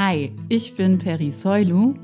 Hi, 0.00 0.30
ich 0.48 0.76
bin 0.76 0.98
Peri 0.98 1.32
Soilu 1.32 1.94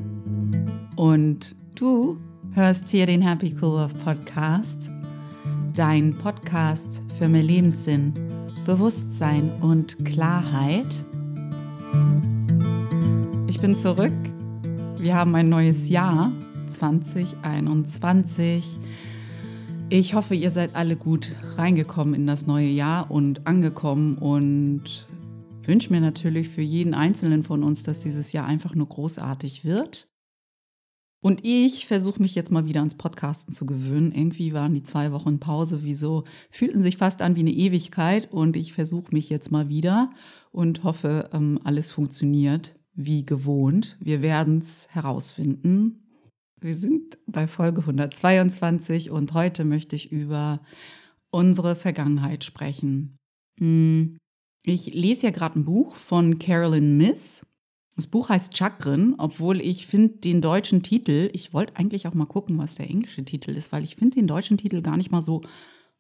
und 0.97 1.55
du 1.77 2.19
hörst 2.51 2.89
hier 2.89 3.07
den 3.07 3.23
Happy 3.23 3.55
Cool 3.55 3.83
Love 3.83 3.95
Podcast, 4.05 4.91
dein 5.77 6.19
Podcast 6.19 7.05
für 7.17 7.29
mehr 7.29 7.45
Lebenssinn, 7.45 8.13
Bewusstsein 8.67 9.53
und 9.61 10.05
Klarheit. 10.05 11.05
Ich 13.47 13.61
bin 13.61 13.77
zurück. 13.77 14.11
Wir 14.99 15.15
haben 15.15 15.37
ein 15.37 15.49
neues 15.49 15.89
Jahr 15.89 16.33
2021. 16.67 18.77
Ich 19.91 20.15
hoffe, 20.15 20.35
ihr 20.35 20.51
seid 20.51 20.75
alle 20.75 20.97
gut 20.97 21.37
reingekommen 21.57 22.15
in 22.15 22.27
das 22.27 22.49
neue 22.49 22.71
Jahr 22.71 23.13
und 23.13 23.47
angekommen 23.47 24.19
und 24.19 25.07
wünsche 25.69 25.93
mir 25.93 26.01
natürlich 26.01 26.49
für 26.49 26.63
jeden 26.63 26.95
Einzelnen 26.95 27.43
von 27.43 27.63
uns, 27.63 27.83
dass 27.83 28.01
dieses 28.01 28.33
Jahr 28.33 28.47
einfach 28.47 28.75
nur 28.75 28.89
großartig 28.89 29.65
wird. 29.65 30.09
Und 31.25 31.41
ich 31.43 31.87
versuche 31.87 32.21
mich 32.21 32.35
jetzt 32.35 32.51
mal 32.51 32.67
wieder 32.67 32.81
ans 32.81 32.97
Podcasten 32.97 33.55
zu 33.55 33.65
gewöhnen. 33.65 34.13
Irgendwie 34.13 34.53
waren 34.53 34.75
die 34.75 34.83
zwei 34.83 35.11
Wochen 35.11 35.41
Pause, 35.41 35.81
wieso? 35.83 36.25
Fühlten 36.51 36.83
sich 36.83 36.99
fast 36.99 37.23
an 37.23 37.35
wie 37.35 37.41
eine 37.41 37.53
Ewigkeit 37.53 38.31
und 38.31 38.59
ich 38.59 38.75
versuche 38.75 39.11
mich 39.11 39.31
jetzt 39.31 39.51
mal 39.51 39.71
wieder 39.71 40.11
und 40.53 40.85
hoffe, 40.85 41.31
ähm, 41.33 41.59
alles 41.65 41.93
funktioniert 41.93 42.77
wie 42.93 43.25
gewohnt. 43.25 43.97
Wir 44.01 44.21
werden 44.21 44.59
es 44.59 44.89
herausfinden. 44.91 46.05
Wir 46.61 46.75
sind 46.75 47.19
bei 47.27 47.47
Folge 47.47 47.81
122 47.81 49.11
und 49.11 49.33
heute 49.33 49.65
möchte 49.65 49.97
ich 49.97 50.13
über 50.13 50.61
unsere 51.31 51.75
Vergangenheit 51.75 52.45
sprechen. 52.45 53.17
Hm, 53.59 54.19
ich 54.73 54.87
lese 54.95 55.27
ja 55.27 55.31
gerade 55.31 55.59
ein 55.59 55.65
Buch 55.65 55.95
von 55.95 56.39
Carolyn 56.39 56.97
Miss. 56.97 57.47
Das 57.97 58.07
Buch 58.07 58.29
heißt 58.29 58.57
Chakren, 58.57 59.15
obwohl 59.19 59.61
ich 59.61 59.87
finde 59.87 60.17
den 60.17 60.41
deutschen 60.41 60.83
Titel, 60.83 61.31
ich 61.33 61.53
wollte 61.53 61.77
eigentlich 61.77 62.09
auch 62.09 62.15
mal 62.15 62.27
gucken, 62.27 62.59
was 62.59 62.75
der 62.75 62.89
englische 62.89 63.25
Titel 63.25 63.53
ist, 63.53 63.71
weil 63.71 63.85
ich 63.85 63.95
finde 63.95 64.17
den 64.17 64.27
deutschen 64.27 64.57
Titel 64.57 64.81
gar 64.83 64.97
nicht 64.97 65.13
mal 65.13 65.23
so 65.23 65.43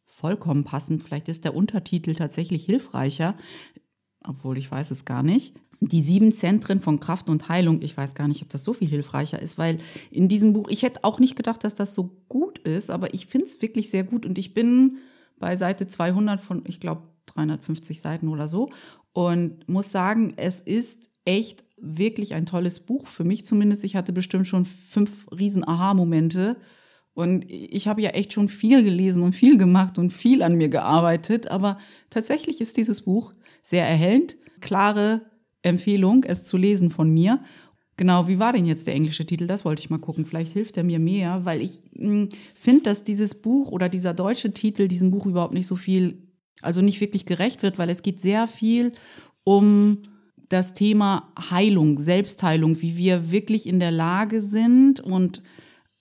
vollkommen 0.06 0.64
passend. 0.64 1.05
Vielleicht 1.05 1.28
ist 1.28 1.44
der 1.44 1.55
Untertitel 1.55 2.14
tatsächlich 2.14 2.64
hilfreicher, 2.64 3.36
obwohl 4.24 4.58
ich 4.58 4.70
weiß 4.70 4.91
es 4.91 5.05
gar 5.05 5.22
nicht. 5.22 5.55
Die 5.80 6.00
sieben 6.00 6.33
Zentren 6.33 6.80
von 6.80 6.98
Kraft 6.98 7.28
und 7.28 7.48
Heilung, 7.48 7.83
ich 7.83 7.96
weiß 7.96 8.14
gar 8.14 8.27
nicht, 8.27 8.42
ob 8.42 8.48
das 8.48 8.64
so 8.64 8.72
viel 8.72 8.89
hilfreicher 8.89 9.41
ist, 9.41 9.58
weil 9.58 9.78
in 10.11 10.28
diesem 10.28 10.55
Buch, 10.55 10.69
ich 10.69 10.83
hätte 10.83 11.05
auch 11.05 11.19
nicht 11.19 11.36
gedacht, 11.36 11.62
dass 11.62 11.74
das 11.74 11.94
so 11.94 12.11
gut 12.28 12.58
ist, 12.61 12.91
aber 12.91 13.12
ich 13.12 13.27
finde 13.27 13.46
es 13.46 13.61
wirklich 13.61 13.91
sehr 13.91 14.05
gut 14.05 14.24
und 14.24 14.39
ich 14.39 14.55
bin 14.55 14.96
bei 15.39 15.56
Seite 15.56 15.86
200 15.86 16.41
von, 16.41 16.62
ich 16.67 16.80
glaube, 16.80 17.02
350 17.27 18.00
Seiten 18.00 18.28
oder 18.28 18.48
so. 18.48 18.70
Und 19.12 19.69
muss 19.69 19.92
sagen, 19.92 20.34
es 20.36 20.61
ist 20.61 21.08
echt 21.25 21.64
wirklich 21.77 22.34
ein 22.34 22.47
tolles 22.47 22.80
Buch. 22.80 23.06
Für 23.06 23.25
mich 23.25 23.44
zumindest. 23.44 23.84
Ich 23.84 23.97
hatte 23.97 24.12
bestimmt 24.12 24.48
schon 24.48 24.67
fünf 24.67 25.27
riesen 25.33 25.67
Aha-Momente. 25.67 26.56
Und 27.14 27.48
ich 27.48 27.86
habe 27.86 28.02
ja 28.02 28.11
echt 28.11 28.33
schon 28.33 28.48
viel 28.48 28.83
gelesen 28.83 29.22
und 29.22 29.34
viel 29.34 29.56
gemacht 29.56 29.98
und 29.98 30.12
viel 30.12 30.42
an 30.42 30.56
mir 30.56 30.69
gearbeitet. 30.69 31.50
Aber 31.50 31.78
tatsächlich 32.11 32.61
ist 32.61 32.77
dieses 32.77 33.02
Buch 33.02 33.34
sehr 33.62 33.86
erhellend. 33.86 34.36
Klare 34.61 35.22
Empfehlung, 35.62 36.25
es 36.25 36.45
zu 36.45 36.56
lesen 36.56 36.91
von 36.91 37.11
mir. 37.11 37.41
Genau, 37.97 38.27
wie 38.27 38.41
war 38.41 38.52
denn 38.52 38.67
jetzt 38.67 38.89
der 38.89 38.95
englische 38.95 39.25
Titel? 39.25 39.47
Das 39.47 39.64
wollte 39.64 39.80
ich 39.80 39.91
mal 39.91 40.00
gucken. 40.00 40.27
Vielleicht 40.27 40.52
hilft 40.52 40.77
er 40.77 40.83
mir 40.83 40.98
mehr, 40.98 41.45
weil 41.45 41.62
ich 41.62 41.83
hm, 41.97 42.28
finde, 42.55 42.83
dass 42.83 43.05
dieses 43.05 43.41
Buch 43.41 43.70
oder 43.70 43.89
dieser 43.89 44.12
deutsche 44.12 44.52
Titel 44.52 44.89
diesem 44.89 45.12
Buch 45.12 45.27
überhaupt 45.27 45.55
nicht 45.55 45.69
so 45.69 45.77
viel 45.77 46.19
also 46.60 46.80
nicht 46.80 47.00
wirklich 47.00 47.27
gerecht 47.27 47.62
wird, 47.62 47.78
weil 47.78 47.91
es 47.91 48.02
geht 48.02 48.20
sehr 48.20 48.47
viel 48.47 48.92
um 49.44 50.02
das 50.48 50.74
Thema 50.74 51.33
Heilung, 51.50 51.98
Selbstheilung, 51.98 52.80
wie 52.80 52.96
wir 52.96 53.30
wirklich 53.30 53.66
in 53.66 53.80
der 53.80 53.91
Lage 53.91 54.41
sind 54.41 55.00
und 55.00 55.42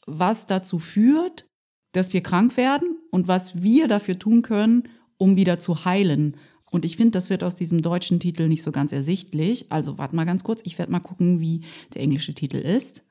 was 0.05 0.47
dazu 0.47 0.79
führt, 0.79 1.45
dass 1.94 2.13
wir 2.13 2.22
krank 2.22 2.57
werden 2.57 2.97
und 3.11 3.28
was 3.28 3.61
wir 3.61 3.88
dafür 3.88 4.19
tun 4.19 4.41
können, 4.41 4.83
um 5.17 5.35
wieder 5.35 5.59
zu 5.59 5.85
heilen. 5.85 6.38
Und 6.69 6.85
ich 6.85 6.97
finde, 6.97 7.11
das 7.11 7.29
wird 7.29 7.44
aus 7.44 7.55
diesem 7.55 7.81
deutschen 7.81 8.19
Titel 8.19 8.47
nicht 8.47 8.63
so 8.63 8.72
ganz 8.72 8.91
ersichtlich. 8.91 9.72
Also 9.72 9.97
warte 9.97 10.16
mal 10.16 10.25
ganz 10.25 10.44
kurz, 10.44 10.61
ich 10.66 10.78
werde 10.78 10.91
mal 10.91 10.99
gucken, 10.99 11.39
wie 11.39 11.61
der 11.94 12.01
englische 12.01 12.33
Titel 12.33 12.57
ist. 12.57 13.03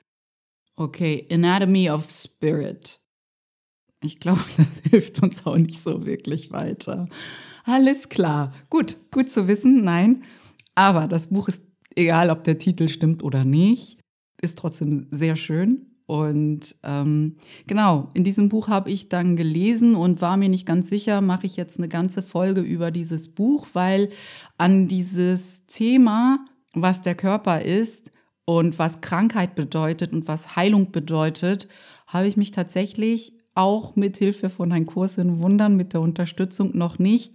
Okay, 0.75 1.27
Anatomy 1.31 1.91
of 1.91 2.11
Spirit. 2.11 3.02
Ich 4.03 4.21
glaube, 4.21 4.41
das 4.57 4.91
hilft 4.91 5.23
uns 5.23 5.47
auch 5.47 5.57
nicht 5.57 5.81
so 5.81 6.05
wirklich 6.07 6.51
weiter. 6.51 7.09
Alles 7.65 8.09
klar. 8.09 8.53
Gut, 8.69 8.97
gut 9.11 9.31
zu 9.31 9.49
wissen. 9.49 9.85
Nein. 9.85 10.23
Aber 10.75 11.07
das 11.07 11.29
Buch 11.29 11.49
ist, 11.49 11.65
egal 11.95 12.31
ob 12.31 12.45
der 12.45 12.59
Titel 12.59 12.89
stimmt 12.89 13.23
oder 13.23 13.45
nicht, 13.45 13.99
ist 14.41 14.59
trotzdem 14.59 15.07
sehr 15.11 15.37
schön. 15.37 15.87
Und 16.07 16.75
ähm, 16.83 17.37
genau, 17.67 18.09
in 18.12 18.25
diesem 18.25 18.49
Buch 18.49 18.69
habe 18.69 18.91
ich 18.91 19.09
dann 19.09 19.37
gelesen 19.37 19.95
und 19.95 20.21
war 20.21 20.37
mir 20.37 20.49
nicht 20.49 20.67
ganz 20.67 20.89
sicher, 20.89 21.21
mache 21.21 21.47
ich 21.47 21.57
jetzt 21.57 21.79
eine 21.79 21.89
ganze 21.89 22.23
Folge 22.23 22.61
über 22.61 22.91
dieses 22.91 23.29
Buch, 23.29 23.69
weil 23.73 24.11
an 24.59 24.89
dieses 24.89 25.65
Thema, 25.69 26.45
was 26.75 27.03
der 27.03 27.15
Körper 27.15 27.62
ist 27.62 28.11
und 28.45 28.79
was 28.79 29.01
Krankheit 29.01 29.55
bedeutet 29.55 30.12
und 30.12 30.27
was 30.27 30.57
Heilung 30.57 30.91
bedeutet, 30.91 31.69
habe 32.09 32.27
ich 32.27 32.37
mich 32.37 32.51
tatsächlich 32.51 33.33
auch 33.55 33.97
mit 33.97 34.17
Hilfe 34.17 34.49
von 34.51 34.73
einem 34.73 34.87
Kurs 34.87 35.19
in 35.19 35.39
Wundern 35.41 35.77
mit 35.77 35.93
der 35.93 36.01
Unterstützung 36.01 36.77
noch 36.77 36.99
nicht 36.99 37.35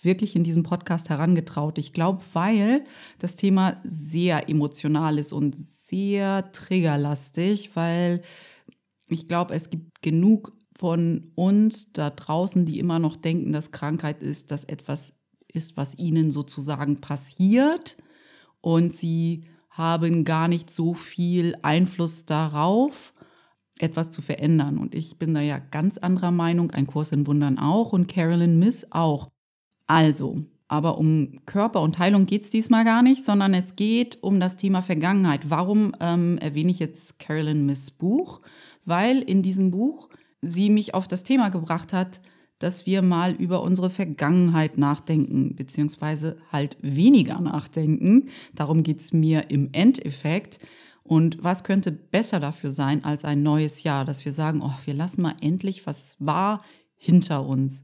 wirklich 0.00 0.36
in 0.36 0.44
diesem 0.44 0.62
Podcast 0.62 1.08
herangetraut. 1.08 1.78
Ich 1.78 1.92
glaube, 1.92 2.22
weil 2.32 2.84
das 3.18 3.36
Thema 3.36 3.80
sehr 3.84 4.48
emotional 4.48 5.18
ist 5.18 5.32
und 5.32 5.56
sehr 5.56 6.52
triggerlastig, 6.52 7.74
weil 7.74 8.22
ich 9.08 9.28
glaube, 9.28 9.54
es 9.54 9.70
gibt 9.70 10.02
genug 10.02 10.52
von 10.78 11.32
uns 11.34 11.92
da 11.92 12.10
draußen, 12.10 12.66
die 12.66 12.78
immer 12.78 12.98
noch 12.98 13.16
denken, 13.16 13.52
dass 13.52 13.72
Krankheit 13.72 14.22
ist, 14.22 14.50
dass 14.50 14.64
etwas 14.64 15.20
ist, 15.48 15.76
was 15.76 15.98
ihnen 15.98 16.30
sozusagen 16.30 17.00
passiert 17.00 17.96
und 18.60 18.92
sie 18.92 19.44
haben 19.70 20.24
gar 20.24 20.48
nicht 20.48 20.70
so 20.70 20.94
viel 20.94 21.56
Einfluss 21.62 22.24
darauf 22.24 23.12
etwas 23.78 24.10
zu 24.10 24.22
verändern. 24.22 24.78
Und 24.78 24.94
ich 24.94 25.18
bin 25.18 25.34
da 25.34 25.40
ja 25.40 25.58
ganz 25.58 25.98
anderer 25.98 26.30
Meinung, 26.30 26.70
ein 26.70 26.86
Kurs 26.86 27.12
in 27.12 27.26
Wundern 27.26 27.58
auch 27.58 27.92
und 27.92 28.08
Carolyn 28.08 28.58
Miss 28.58 28.86
auch. 28.90 29.28
Also, 29.86 30.44
aber 30.68 30.98
um 30.98 31.40
Körper 31.46 31.82
und 31.82 31.98
Heilung 31.98 32.26
geht 32.26 32.42
es 32.42 32.50
diesmal 32.50 32.84
gar 32.84 33.02
nicht, 33.02 33.24
sondern 33.24 33.54
es 33.54 33.76
geht 33.76 34.22
um 34.22 34.40
das 34.40 34.56
Thema 34.56 34.82
Vergangenheit. 34.82 35.48
Warum 35.48 35.92
ähm, 36.00 36.38
erwähne 36.38 36.72
ich 36.72 36.78
jetzt 36.78 37.18
Carolyn 37.18 37.66
Miss 37.66 37.90
Buch? 37.90 38.40
Weil 38.84 39.22
in 39.22 39.42
diesem 39.42 39.70
Buch 39.70 40.08
sie 40.40 40.70
mich 40.70 40.94
auf 40.94 41.06
das 41.06 41.22
Thema 41.22 41.50
gebracht 41.50 41.92
hat, 41.92 42.20
dass 42.58 42.86
wir 42.86 43.02
mal 43.02 43.32
über 43.32 43.62
unsere 43.62 43.90
Vergangenheit 43.90 44.78
nachdenken, 44.78 45.54
beziehungsweise 45.56 46.38
halt 46.50 46.78
weniger 46.80 47.40
nachdenken. 47.40 48.28
Darum 48.54 48.82
geht 48.82 49.00
es 49.00 49.12
mir 49.12 49.50
im 49.50 49.68
Endeffekt. 49.72 50.58
Und 51.06 51.42
was 51.42 51.62
könnte 51.62 51.92
besser 51.92 52.40
dafür 52.40 52.72
sein 52.72 53.04
als 53.04 53.24
ein 53.24 53.42
neues 53.42 53.84
Jahr, 53.84 54.04
dass 54.04 54.24
wir 54.24 54.32
sagen, 54.32 54.60
oh, 54.62 54.74
wir 54.84 54.94
lassen 54.94 55.22
mal 55.22 55.36
endlich, 55.40 55.86
was 55.86 56.16
war, 56.18 56.64
hinter 56.96 57.46
uns. 57.46 57.82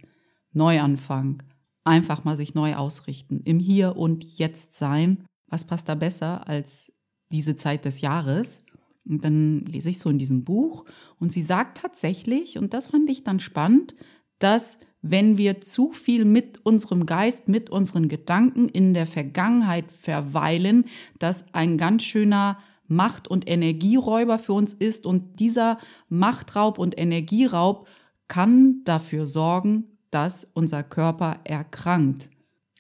Neuanfang. 0.53 1.43
Einfach 1.84 2.25
mal 2.25 2.37
sich 2.37 2.55
neu 2.55 2.75
ausrichten. 2.75 3.41
Im 3.44 3.59
Hier 3.59 3.97
und 3.97 4.25
Jetzt 4.25 4.75
sein. 4.75 5.25
Was 5.47 5.66
passt 5.66 5.88
da 5.88 5.94
besser 5.94 6.49
als 6.49 6.93
diese 7.31 7.55
Zeit 7.55 7.84
des 7.84 8.00
Jahres? 8.00 8.59
Und 9.05 9.25
dann 9.25 9.60
lese 9.66 9.91
ich 9.91 9.99
so 9.99 10.10
in 10.10 10.19
diesem 10.19 10.44
Buch 10.44 10.84
und 11.19 11.33
sie 11.33 11.43
sagt 11.43 11.78
tatsächlich, 11.78 12.59
und 12.59 12.72
das 12.72 12.89
fand 12.89 13.10
ich 13.10 13.25
dann 13.25 13.41
spannend, 13.41 13.94
dass 14.39 14.78
wenn 15.03 15.37
wir 15.37 15.60
zu 15.60 15.93
viel 15.93 16.25
mit 16.25 16.65
unserem 16.65 17.06
Geist, 17.06 17.49
mit 17.49 17.71
unseren 17.71 18.09
Gedanken 18.09 18.69
in 18.69 18.95
der 18.95 19.07
Vergangenheit 19.07 19.91
verweilen, 19.91 20.84
das 21.18 21.53
ein 21.53 21.77
ganz 21.77 22.04
schöner 22.04 22.59
Macht- 22.94 23.28
und 23.28 23.48
Energieräuber 23.48 24.39
für 24.39 24.53
uns 24.53 24.72
ist. 24.72 25.06
Und 25.06 25.41
dieser 25.41 25.78
Machtraub 26.09 26.78
und 26.78 26.98
Energieraub 26.98 27.89
kann 28.28 28.83
dafür 28.84 29.27
sorgen, 29.27 29.84
dass 30.10 30.47
unser 30.54 30.83
Körper 30.83 31.41
erkrankt. 31.44 32.28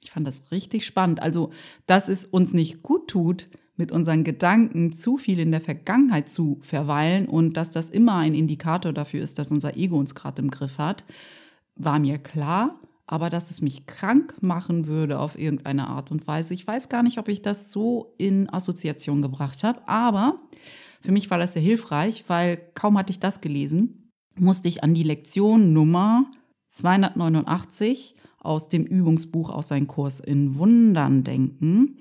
Ich 0.00 0.10
fand 0.10 0.26
das 0.26 0.42
richtig 0.50 0.84
spannend. 0.84 1.22
Also, 1.22 1.50
dass 1.86 2.08
es 2.08 2.24
uns 2.24 2.52
nicht 2.52 2.82
gut 2.82 3.08
tut, 3.08 3.48
mit 3.76 3.90
unseren 3.90 4.22
Gedanken 4.22 4.92
zu 4.92 5.16
viel 5.16 5.38
in 5.38 5.50
der 5.50 5.60
Vergangenheit 5.60 6.28
zu 6.28 6.58
verweilen 6.60 7.26
und 7.26 7.56
dass 7.56 7.70
das 7.70 7.88
immer 7.90 8.16
ein 8.16 8.34
Indikator 8.34 8.92
dafür 8.92 9.22
ist, 9.22 9.38
dass 9.38 9.50
unser 9.50 9.76
Ego 9.76 9.96
uns 9.98 10.14
gerade 10.14 10.42
im 10.42 10.50
Griff 10.50 10.78
hat, 10.78 11.04
war 11.74 11.98
mir 11.98 12.18
klar 12.18 12.78
aber 13.06 13.30
dass 13.30 13.50
es 13.50 13.60
mich 13.60 13.86
krank 13.86 14.36
machen 14.40 14.86
würde 14.86 15.18
auf 15.18 15.38
irgendeine 15.38 15.88
Art 15.88 16.10
und 16.10 16.26
Weise. 16.26 16.54
Ich 16.54 16.66
weiß 16.66 16.88
gar 16.88 17.02
nicht, 17.02 17.18
ob 17.18 17.28
ich 17.28 17.42
das 17.42 17.70
so 17.72 18.14
in 18.18 18.48
Assoziation 18.52 19.22
gebracht 19.22 19.62
habe, 19.64 19.86
aber 19.86 20.40
für 21.00 21.12
mich 21.12 21.30
war 21.30 21.38
das 21.38 21.54
sehr 21.54 21.62
hilfreich, 21.62 22.24
weil 22.28 22.58
kaum 22.74 22.96
hatte 22.96 23.10
ich 23.10 23.20
das 23.20 23.40
gelesen, 23.40 24.10
musste 24.36 24.68
ich 24.68 24.84
an 24.84 24.94
die 24.94 25.02
Lektion 25.02 25.72
Nummer 25.72 26.30
289 26.68 28.16
aus 28.38 28.68
dem 28.68 28.84
Übungsbuch 28.84 29.50
aus 29.50 29.68
seinem 29.68 29.86
Kurs 29.86 30.20
in 30.20 30.56
Wundern 30.56 31.24
denken. 31.24 31.98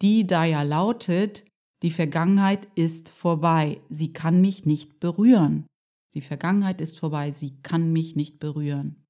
die 0.00 0.26
da 0.26 0.44
ja 0.44 0.62
lautet, 0.62 1.44
die 1.82 1.92
Vergangenheit 1.92 2.66
ist 2.74 3.08
vorbei, 3.08 3.80
sie 3.88 4.12
kann 4.12 4.40
mich 4.40 4.66
nicht 4.66 4.98
berühren. 4.98 5.66
Die 6.14 6.20
Vergangenheit 6.20 6.80
ist 6.80 6.98
vorbei, 6.98 7.30
sie 7.30 7.52
kann 7.62 7.92
mich 7.92 8.16
nicht 8.16 8.40
berühren. 8.40 9.01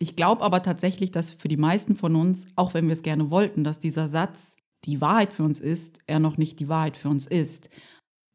Ich 0.00 0.14
glaube 0.14 0.42
aber 0.42 0.62
tatsächlich, 0.62 1.10
dass 1.10 1.32
für 1.32 1.48
die 1.48 1.56
meisten 1.56 1.96
von 1.96 2.14
uns, 2.14 2.46
auch 2.54 2.72
wenn 2.72 2.86
wir 2.86 2.92
es 2.92 3.02
gerne 3.02 3.30
wollten, 3.30 3.64
dass 3.64 3.80
dieser 3.80 4.08
Satz 4.08 4.54
die 4.84 5.00
Wahrheit 5.00 5.32
für 5.32 5.42
uns 5.42 5.58
ist, 5.58 5.98
er 6.06 6.20
noch 6.20 6.38
nicht 6.38 6.60
die 6.60 6.68
Wahrheit 6.68 6.96
für 6.96 7.08
uns 7.08 7.26
ist. 7.26 7.68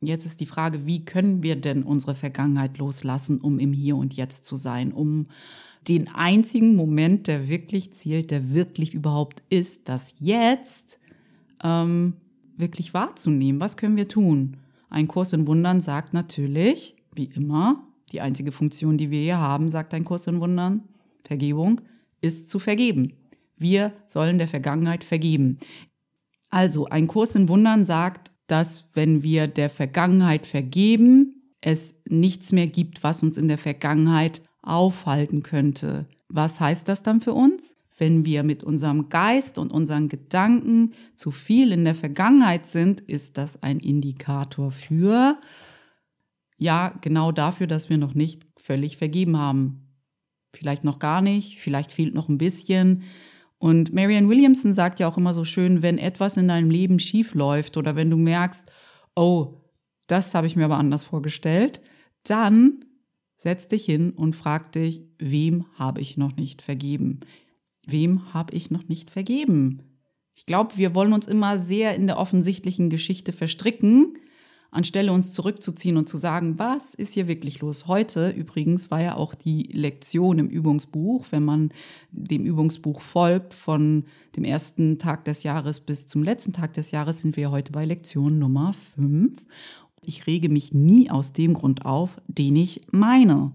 Jetzt 0.02 0.26
ist 0.26 0.42
die 0.42 0.46
Frage, 0.46 0.86
wie 0.86 1.06
können 1.06 1.42
wir 1.42 1.56
denn 1.56 1.84
unsere 1.84 2.16
Vergangenheit 2.16 2.78
loslassen, 2.78 3.40
um 3.40 3.60
im 3.60 3.72
Hier 3.72 3.96
und 3.96 4.14
Jetzt 4.14 4.46
zu 4.46 4.58
sein, 4.58 4.92
um 4.92 5.24
den 5.88 6.10
einzigen 6.10 6.76
Moment, 6.76 7.28
der 7.28 7.48
wirklich 7.48 7.94
zählt, 7.94 8.30
der 8.30 8.52
wirklich 8.52 8.94
überhaupt 8.94 9.42
ist, 9.50 9.88
das 9.88 10.16
Jetzt 10.20 11.00
ähm, 11.64 12.18
wirklich 12.58 12.94
wahrzunehmen. 12.94 13.62
Was 13.62 13.78
können 13.78 13.96
wir 13.96 14.10
tun? 14.10 14.58
Ein 14.90 15.08
Kurs 15.08 15.32
in 15.32 15.48
Wundern 15.48 15.80
sagt 15.80 16.14
natürlich, 16.14 16.98
wie 17.16 17.26
immer, 17.26 17.88
die 18.12 18.20
einzige 18.20 18.52
Funktion, 18.52 18.98
die 18.98 19.12
wir 19.12 19.22
hier 19.22 19.40
haben, 19.40 19.70
sagt 19.70 19.94
ein 19.94 20.04
Kurs 20.04 20.28
in 20.28 20.42
Wundern, 20.42 20.84
Vergebung, 21.26 21.82
ist 22.22 22.50
zu 22.50 22.60
vergeben. 22.60 23.14
Wir 23.58 23.94
sollen 24.08 24.38
der 24.38 24.48
Vergangenheit 24.48 25.04
vergeben. 25.04 25.60
Also 26.50 26.88
ein 26.88 27.08
Kurs 27.08 27.36
in 27.36 27.50
Wundern 27.50 27.86
sagt, 27.86 28.32
dass 28.48 28.90
wenn 28.94 29.24
wir 29.24 29.48
der 29.48 29.70
Vergangenheit 29.70 30.46
vergeben, 30.46 31.44
es 31.62 31.96
nichts 32.08 32.52
mehr 32.52 32.68
gibt, 32.68 33.04
was 33.04 33.24
uns 33.24 33.38
in 33.38 33.48
der 33.48 33.58
Vergangenheit 33.58 34.42
aufhalten 34.62 35.44
könnte. 35.44 36.08
Was 36.28 36.60
heißt 36.60 36.88
das 36.88 37.04
dann 37.04 37.22
für 37.22 37.34
uns? 37.34 37.76
Wenn 37.98 38.26
wir 38.26 38.44
mit 38.44 38.64
unserem 38.64 39.10
Geist 39.10 39.58
und 39.58 39.72
unseren 39.72 40.10
Gedanken 40.10 40.94
zu 41.16 41.32
viel 41.32 41.72
in 41.72 41.86
der 41.86 41.96
Vergangenheit 41.96 42.66
sind, 42.66 43.02
ist 43.02 43.38
das 43.38 43.62
ein 43.62 43.80
Indikator 43.80 44.72
für, 44.72 45.40
ja, 46.58 46.94
genau 47.02 47.32
dafür, 47.32 47.68
dass 47.68 47.90
wir 47.90 47.98
noch 47.98 48.14
nicht 48.14 48.46
völlig 48.58 48.98
vergeben 48.98 49.38
haben. 49.38 49.83
Vielleicht 50.56 50.84
noch 50.84 51.00
gar 51.00 51.22
nicht, 51.22 51.60
vielleicht 51.60 51.92
fehlt 51.92 52.14
noch 52.14 52.30
ein 52.30 52.38
bisschen. 52.38 53.04
Und 53.58 53.94
Marianne 53.94 54.30
Williamson 54.30 54.74
sagt 54.74 55.00
ja 55.00 55.08
auch 55.08 55.18
immer 55.18 55.34
so 55.34 55.46
schön, 55.46 55.82
wenn 55.82 55.98
etwas 55.98 56.38
in 56.38 56.48
deinem 56.48 56.70
Leben 56.70 57.00
schief 57.00 57.34
läuft 57.34 57.78
oder 57.78 57.96
wenn 57.96 58.10
du 58.10 58.18
merkst, 58.18 58.70
oh, 59.16 59.62
das 60.08 60.36
habe 60.36 60.48
ich 60.48 60.56
mir 60.56 60.66
aber 60.66 60.78
anders 60.78 61.04
vorgestellt, 61.04 61.82
dann 62.24 62.86
setz 63.38 63.68
dich 63.68 63.86
hin 63.86 64.12
und 64.12 64.36
frag 64.36 64.72
dich, 64.72 65.02
wem 65.18 65.66
habe 65.76 66.02
ich 66.02 66.18
noch 66.18 66.36
nicht 66.36 66.62
vergeben? 66.62 67.22
Wem 67.86 68.34
habe 68.34 68.54
ich 68.54 68.72
noch 68.72 68.88
nicht 68.88 69.12
vergeben? 69.12 69.82
Ich 70.36 70.46
glaube, 70.46 70.78
wir 70.78 70.96
wollen 70.96 71.14
uns 71.14 71.28
immer 71.28 71.60
sehr 71.60 71.96
in 71.96 72.08
der 72.08 72.18
offensichtlichen 72.18 72.90
Geschichte 72.90 73.34
verstricken 73.34 74.14
anstelle 74.74 75.14
uns 75.14 75.32
zurückzuziehen 75.32 75.98
und 75.98 76.10
zu 76.10 76.18
sagen, 76.18 76.58
was 76.58 76.94
ist 76.94 77.14
hier 77.14 77.28
wirklich 77.28 77.62
los? 77.62 77.88
Heute 77.88 78.30
übrigens 78.30 78.90
war 78.90 79.02
ja 79.02 79.16
auch 79.16 79.36
die 79.36 79.64
Lektion 79.72 80.40
im 80.40 80.50
Übungsbuch, 80.50 81.28
wenn 81.30 81.44
man 81.44 81.72
dem 82.12 82.44
Übungsbuch 82.44 83.02
folgt, 83.02 83.54
von 83.54 84.06
dem 84.36 84.44
ersten 84.44 84.98
Tag 84.98 85.26
des 85.26 85.44
Jahres 85.44 85.80
bis 85.80 86.08
zum 86.08 86.24
letzten 86.24 86.54
Tag 86.54 86.74
des 86.74 86.92
Jahres 86.92 87.20
sind 87.20 87.38
wir 87.38 87.52
heute 87.52 87.72
bei 87.72 87.86
Lektion 87.86 88.40
Nummer 88.40 88.74
5. 88.74 89.46
Ich 90.02 90.28
rege 90.28 90.50
mich 90.50 90.74
nie 90.74 91.10
aus 91.10 91.34
dem 91.34 91.54
Grund 91.54 91.86
auf, 91.86 92.18
den 92.28 92.56
ich 92.56 92.82
meine. 92.92 93.54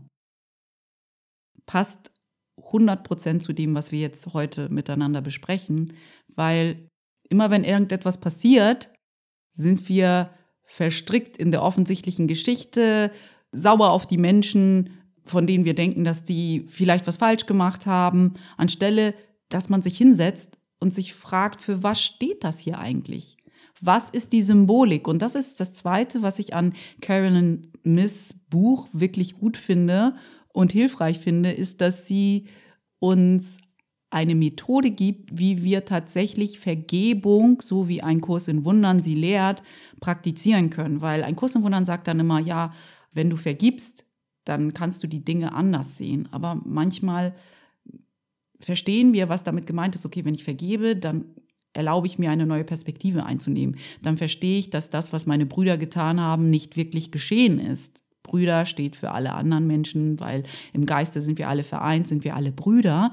Passt 1.66 2.12
100% 2.60 3.40
zu 3.40 3.52
dem, 3.52 3.74
was 3.74 3.92
wir 3.92 3.98
jetzt 3.98 4.32
heute 4.34 4.68
miteinander 4.68 5.20
besprechen, 5.20 5.94
weil 6.34 6.88
immer 7.28 7.50
wenn 7.50 7.64
irgendetwas 7.64 8.18
passiert, 8.18 8.92
sind 9.52 9.88
wir 9.88 10.30
verstrickt 10.68 11.36
in 11.38 11.50
der 11.50 11.62
offensichtlichen 11.62 12.28
Geschichte, 12.28 13.10
sauer 13.50 13.90
auf 13.90 14.06
die 14.06 14.18
Menschen, 14.18 14.90
von 15.24 15.46
denen 15.46 15.64
wir 15.64 15.74
denken, 15.74 16.04
dass 16.04 16.22
die 16.22 16.66
vielleicht 16.68 17.06
was 17.06 17.16
falsch 17.16 17.46
gemacht 17.46 17.86
haben, 17.86 18.34
anstelle, 18.56 19.14
dass 19.48 19.68
man 19.68 19.82
sich 19.82 19.96
hinsetzt 19.96 20.58
und 20.78 20.94
sich 20.94 21.14
fragt, 21.14 21.60
für 21.60 21.82
was 21.82 22.02
steht 22.02 22.44
das 22.44 22.60
hier 22.60 22.78
eigentlich? 22.78 23.38
Was 23.80 24.10
ist 24.10 24.32
die 24.32 24.42
Symbolik? 24.42 25.08
Und 25.08 25.22
das 25.22 25.34
ist 25.34 25.60
das 25.60 25.72
Zweite, 25.72 26.22
was 26.22 26.38
ich 26.38 26.54
an 26.54 26.74
Carolyn 27.00 27.72
Miss 27.82 28.34
Buch 28.50 28.88
wirklich 28.92 29.34
gut 29.34 29.56
finde 29.56 30.16
und 30.52 30.72
hilfreich 30.72 31.18
finde, 31.18 31.50
ist, 31.50 31.80
dass 31.80 32.06
sie 32.06 32.48
uns 32.98 33.58
eine 34.10 34.34
Methode 34.34 34.90
gibt, 34.90 35.38
wie 35.38 35.62
wir 35.62 35.84
tatsächlich 35.84 36.58
Vergebung, 36.58 37.60
so 37.60 37.88
wie 37.88 38.02
ein 38.02 38.20
Kurs 38.20 38.48
in 38.48 38.64
Wundern 38.64 39.02
sie 39.02 39.14
lehrt, 39.14 39.62
praktizieren 40.00 40.70
können. 40.70 41.02
Weil 41.02 41.24
ein 41.24 41.36
Kurs 41.36 41.54
in 41.54 41.62
Wundern 41.62 41.84
sagt 41.84 42.08
dann 42.08 42.20
immer, 42.20 42.38
ja, 42.38 42.72
wenn 43.12 43.28
du 43.28 43.36
vergibst, 43.36 44.04
dann 44.44 44.72
kannst 44.72 45.02
du 45.02 45.06
die 45.06 45.24
Dinge 45.24 45.52
anders 45.52 45.98
sehen. 45.98 46.28
Aber 46.30 46.60
manchmal 46.64 47.34
verstehen 48.60 49.12
wir, 49.12 49.28
was 49.28 49.44
damit 49.44 49.66
gemeint 49.66 49.94
ist. 49.94 50.06
Okay, 50.06 50.24
wenn 50.24 50.34
ich 50.34 50.44
vergebe, 50.44 50.96
dann 50.96 51.26
erlaube 51.74 52.06
ich 52.06 52.18
mir 52.18 52.30
eine 52.30 52.46
neue 52.46 52.64
Perspektive 52.64 53.26
einzunehmen. 53.26 53.76
Dann 54.02 54.16
verstehe 54.16 54.58
ich, 54.58 54.70
dass 54.70 54.88
das, 54.88 55.12
was 55.12 55.26
meine 55.26 55.44
Brüder 55.44 55.76
getan 55.76 56.20
haben, 56.20 56.48
nicht 56.48 56.76
wirklich 56.76 57.12
geschehen 57.12 57.58
ist. 57.58 58.02
Brüder 58.22 58.66
steht 58.66 58.96
für 58.96 59.12
alle 59.12 59.34
anderen 59.34 59.66
Menschen, 59.66 60.18
weil 60.18 60.42
im 60.72 60.86
Geiste 60.86 61.20
sind 61.20 61.38
wir 61.38 61.48
alle 61.48 61.64
vereint, 61.64 62.08
sind 62.08 62.24
wir 62.24 62.36
alle 62.36 62.52
Brüder. 62.52 63.12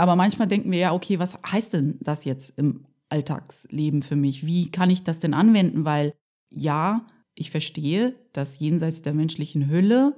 Aber 0.00 0.16
manchmal 0.16 0.48
denken 0.48 0.72
wir 0.72 0.78
ja, 0.78 0.94
okay, 0.94 1.18
was 1.18 1.36
heißt 1.42 1.74
denn 1.74 1.98
das 2.00 2.24
jetzt 2.24 2.54
im 2.56 2.86
Alltagsleben 3.10 4.00
für 4.00 4.16
mich? 4.16 4.46
Wie 4.46 4.70
kann 4.70 4.88
ich 4.88 5.04
das 5.04 5.18
denn 5.18 5.34
anwenden? 5.34 5.84
Weil 5.84 6.14
ja, 6.48 7.06
ich 7.34 7.50
verstehe, 7.50 8.14
dass 8.32 8.60
jenseits 8.60 9.02
der 9.02 9.12
menschlichen 9.12 9.68
Hülle 9.68 10.16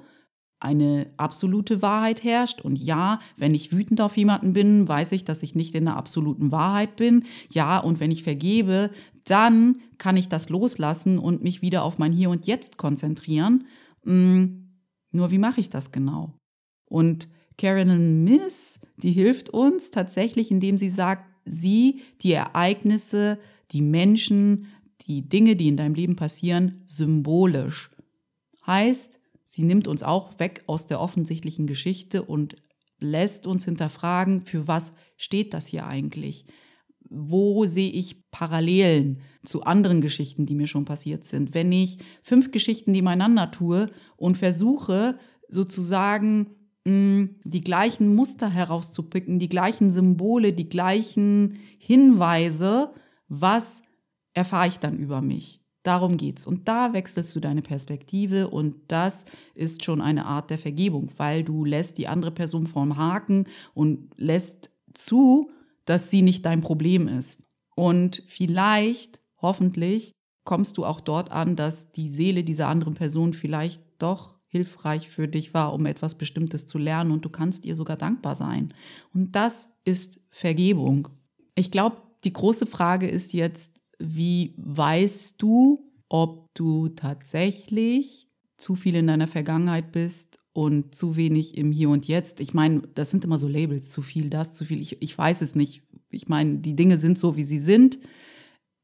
eine 0.61 1.11
absolute 1.17 1.83
Wahrheit 1.83 2.23
herrscht. 2.23 2.61
Und 2.61 2.79
ja, 2.79 3.19
wenn 3.37 3.57
ich 3.57 3.73
wütend 3.73 4.01
auf 4.01 4.17
jemanden 4.17 4.53
bin, 4.53 4.87
weiß 4.87 5.11
ich, 5.11 5.25
dass 5.25 5.43
ich 5.43 5.57
nicht 5.57 5.75
in 5.75 5.87
der 5.87 5.97
absoluten 5.97 6.53
Wahrheit 6.53 6.95
bin. 6.95 7.25
Ja, 7.51 7.81
und 7.81 7.99
wenn 7.99 8.13
ich 8.13 8.23
vergebe, 8.23 8.91
dann 9.25 9.81
kann 9.99 10.17
ich 10.17 10.29
das 10.29 10.49
loslassen 10.49 11.19
und 11.19 11.43
mich 11.43 11.61
wieder 11.61 11.83
auf 11.83 11.99
mein 11.99 12.13
Hier 12.13 12.31
und 12.31 12.47
Jetzt 12.47 12.77
konzentrieren. 12.77 13.67
Hm, 14.05 14.79
nur 15.11 15.33
wie 15.33 15.39
mache 15.39 15.59
ich 15.59 15.71
das 15.71 15.91
genau? 15.91 16.35
Und 16.89 17.27
Carolyn 17.63 18.25
Miss, 18.25 18.81
die 18.97 19.13
hilft 19.13 19.51
uns 19.51 19.93
tatsächlich, 19.93 20.51
indem 20.51 20.77
sie 20.77 20.91
sagt, 20.91 21.25
sieh 21.45 22.03
die 22.21 22.33
Ereignisse, 22.33 23.39
die 23.71 23.83
Menschen, 23.83 24.67
die 25.07 25.29
Dinge, 25.29 25.55
die 25.55 25.69
in 25.69 25.77
deinem 25.77 25.95
Leben 25.95 26.17
passieren, 26.17 26.83
symbolisch. 26.87 27.93
Heißt, 28.67 29.21
sie 29.45 29.63
nimmt 29.63 29.87
uns 29.87 30.03
auch 30.03 30.41
weg 30.41 30.65
aus 30.67 30.87
der 30.87 31.01
offensichtlichen 31.01 31.69
Geschichte 31.69 32.25
und 32.25 32.57
lässt 32.99 33.47
uns 33.47 33.65
hinterfragen, 33.65 34.41
für 34.41 34.67
was 34.67 34.93
steht 35.17 35.55
das 35.55 35.69
hier 35.69 35.87
eigentlich? 35.87 36.47
Wo 37.09 37.65
sehe 37.67 37.93
ich 37.93 38.29
Parallelen 38.33 39.21
zu 39.45 39.63
anderen 39.63 40.01
Geschichten, 40.01 40.47
die 40.47 40.57
mir 40.57 40.67
schon 40.67 40.85
passiert 40.85 41.27
sind? 41.27 41.55
Wenn 41.55 41.71
ich 41.71 41.99
fünf 42.25 42.51
Geschichten 42.51 42.91
nebeneinander 42.91 43.53
tue 43.53 43.89
und 44.17 44.37
versuche 44.37 45.17
sozusagen 45.49 46.57
die 46.85 47.61
gleichen 47.61 48.15
Muster 48.15 48.51
herauszupicken, 48.51 49.39
die 49.39 49.49
gleichen 49.49 49.93
Symbole, 49.93 50.53
die 50.53 50.69
gleichen 50.69 51.61
Hinweise, 51.79 52.93
was 53.29 53.83
erfahre 54.35 54.69
ich 54.69 54.79
dann 54.79 54.99
über 54.99 55.21
mich? 55.21 55.61
Darum 55.85 56.17
geht's. 56.17 56.47
Und 56.47 56.69
da 56.69 56.93
wechselst 56.93 57.35
du 57.35 57.41
deine 57.41 57.63
Perspektive 57.63 58.49
und 58.49 58.77
das 58.89 59.25
ist 59.55 59.85
schon 59.85 60.01
eine 60.01 60.27
Art 60.27 60.51
der 60.51 60.59
Vergebung, 60.59 61.11
weil 61.17 61.43
du 61.43 61.65
lässt 61.65 61.99
die 61.99 62.09
andere 62.09 62.31
Person 62.31 62.67
vom 62.67 62.97
Haken 62.97 63.47
und 63.75 64.11
lässt 64.17 64.71
zu, 64.95 65.51
dass 65.85 66.11
sie 66.11 66.23
nicht 66.23 66.47
dein 66.47 66.61
Problem 66.61 67.09
ist. 67.09 67.45
Und 67.75 68.23
vielleicht, 68.27 69.21
hoffentlich, 69.41 70.13
kommst 70.45 70.77
du 70.77 70.85
auch 70.85 71.01
dort 71.01 71.33
an, 71.33 71.57
dass 71.57 71.93
die 71.93 72.09
Seele 72.09 72.45
dieser 72.45 72.69
anderen 72.69 72.95
Person 72.95 73.35
vielleicht 73.35 73.83
doch 73.99 74.39
hilfreich 74.53 75.09
für 75.09 75.29
dich 75.29 75.55
war, 75.55 75.73
um 75.73 75.87
etwas 75.87 76.15
Bestimmtes 76.15 76.67
zu 76.67 76.77
lernen 76.77 77.11
und 77.11 77.25
du 77.25 77.31
kannst 77.31 77.65
ihr 77.65 77.75
sogar 77.75 77.97
dankbar 77.97 78.37
sein. 78.37 78.75
Und 79.15 79.33
das 79.35 79.69
ist 79.87 80.21
Vergebung. 80.29 81.09
Ich 81.55 81.71
glaube, 81.71 81.97
die 82.25 82.35
große 82.35 82.67
Frage 82.67 83.09
ist 83.09 83.33
jetzt, 83.33 83.81
wie 83.99 84.55
weißt 84.59 85.41
du, 85.41 85.91
ob 86.11 86.55
du 86.55 86.91
tatsächlich 86.91 88.29
zu 88.59 88.77
viel 88.77 88.95
in 88.95 89.07
deiner 89.07 89.27
Vergangenheit 89.27 89.91
bist 89.91 90.39
und 90.53 90.95
zu 90.95 91.17
wenig 91.17 91.57
im 91.57 91.73
Hier 91.73 91.89
und 91.89 92.07
Jetzt. 92.07 92.39
Ich 92.41 92.53
meine, 92.53 92.83
das 92.95 93.11
sind 93.11 93.25
immer 93.25 93.39
so 93.39 93.49
Labels, 93.49 93.89
zu 93.89 94.03
viel 94.03 94.29
das, 94.29 94.53
zu 94.53 94.67
viel. 94.67 94.83
Ich, 94.83 95.01
ich 95.01 95.17
weiß 95.17 95.41
es 95.41 95.55
nicht. 95.55 95.83
Ich 96.11 96.29
meine, 96.29 96.59
die 96.59 96.77
Dinge 96.77 96.99
sind 96.99 97.19
so, 97.19 97.37
wie 97.37 97.45
sie 97.45 97.59
sind, 97.59 97.99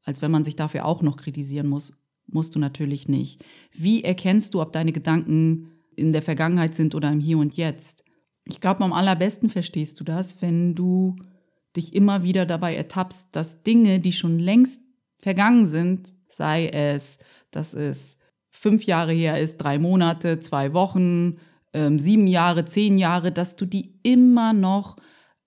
als 0.03 0.23
wenn 0.23 0.31
man 0.31 0.43
sich 0.43 0.55
dafür 0.55 0.85
auch 0.85 1.03
noch 1.03 1.17
kritisieren 1.17 1.67
muss 1.67 1.93
musst 2.31 2.55
du 2.55 2.59
natürlich 2.59 3.07
nicht. 3.07 3.43
Wie 3.71 4.03
erkennst 4.03 4.53
du, 4.53 4.61
ob 4.61 4.71
deine 4.71 4.91
Gedanken 4.91 5.71
in 5.95 6.11
der 6.11 6.21
Vergangenheit 6.21 6.75
sind 6.75 6.95
oder 6.95 7.11
im 7.11 7.19
Hier 7.19 7.37
und 7.37 7.57
Jetzt? 7.57 8.03
Ich 8.45 8.61
glaube, 8.61 8.83
am 8.83 8.93
allerbesten 8.93 9.49
verstehst 9.49 9.99
du 9.99 10.03
das, 10.03 10.41
wenn 10.41 10.75
du 10.75 11.15
dich 11.75 11.93
immer 11.93 12.23
wieder 12.23 12.45
dabei 12.45 12.75
ertappst, 12.75 13.29
dass 13.31 13.63
Dinge, 13.63 13.99
die 13.99 14.11
schon 14.11 14.39
längst 14.39 14.81
vergangen 15.19 15.65
sind, 15.65 16.15
sei 16.29 16.67
es, 16.69 17.19
dass 17.51 17.73
es 17.73 18.17
fünf 18.49 18.83
Jahre 18.83 19.13
her 19.13 19.39
ist, 19.39 19.57
drei 19.57 19.77
Monate, 19.77 20.39
zwei 20.39 20.73
Wochen, 20.73 21.37
ähm, 21.73 21.99
sieben 21.99 22.27
Jahre, 22.27 22.65
zehn 22.65 22.97
Jahre, 22.97 23.31
dass 23.31 23.55
du 23.55 23.65
die 23.65 23.99
immer 24.03 24.53
noch 24.53 24.97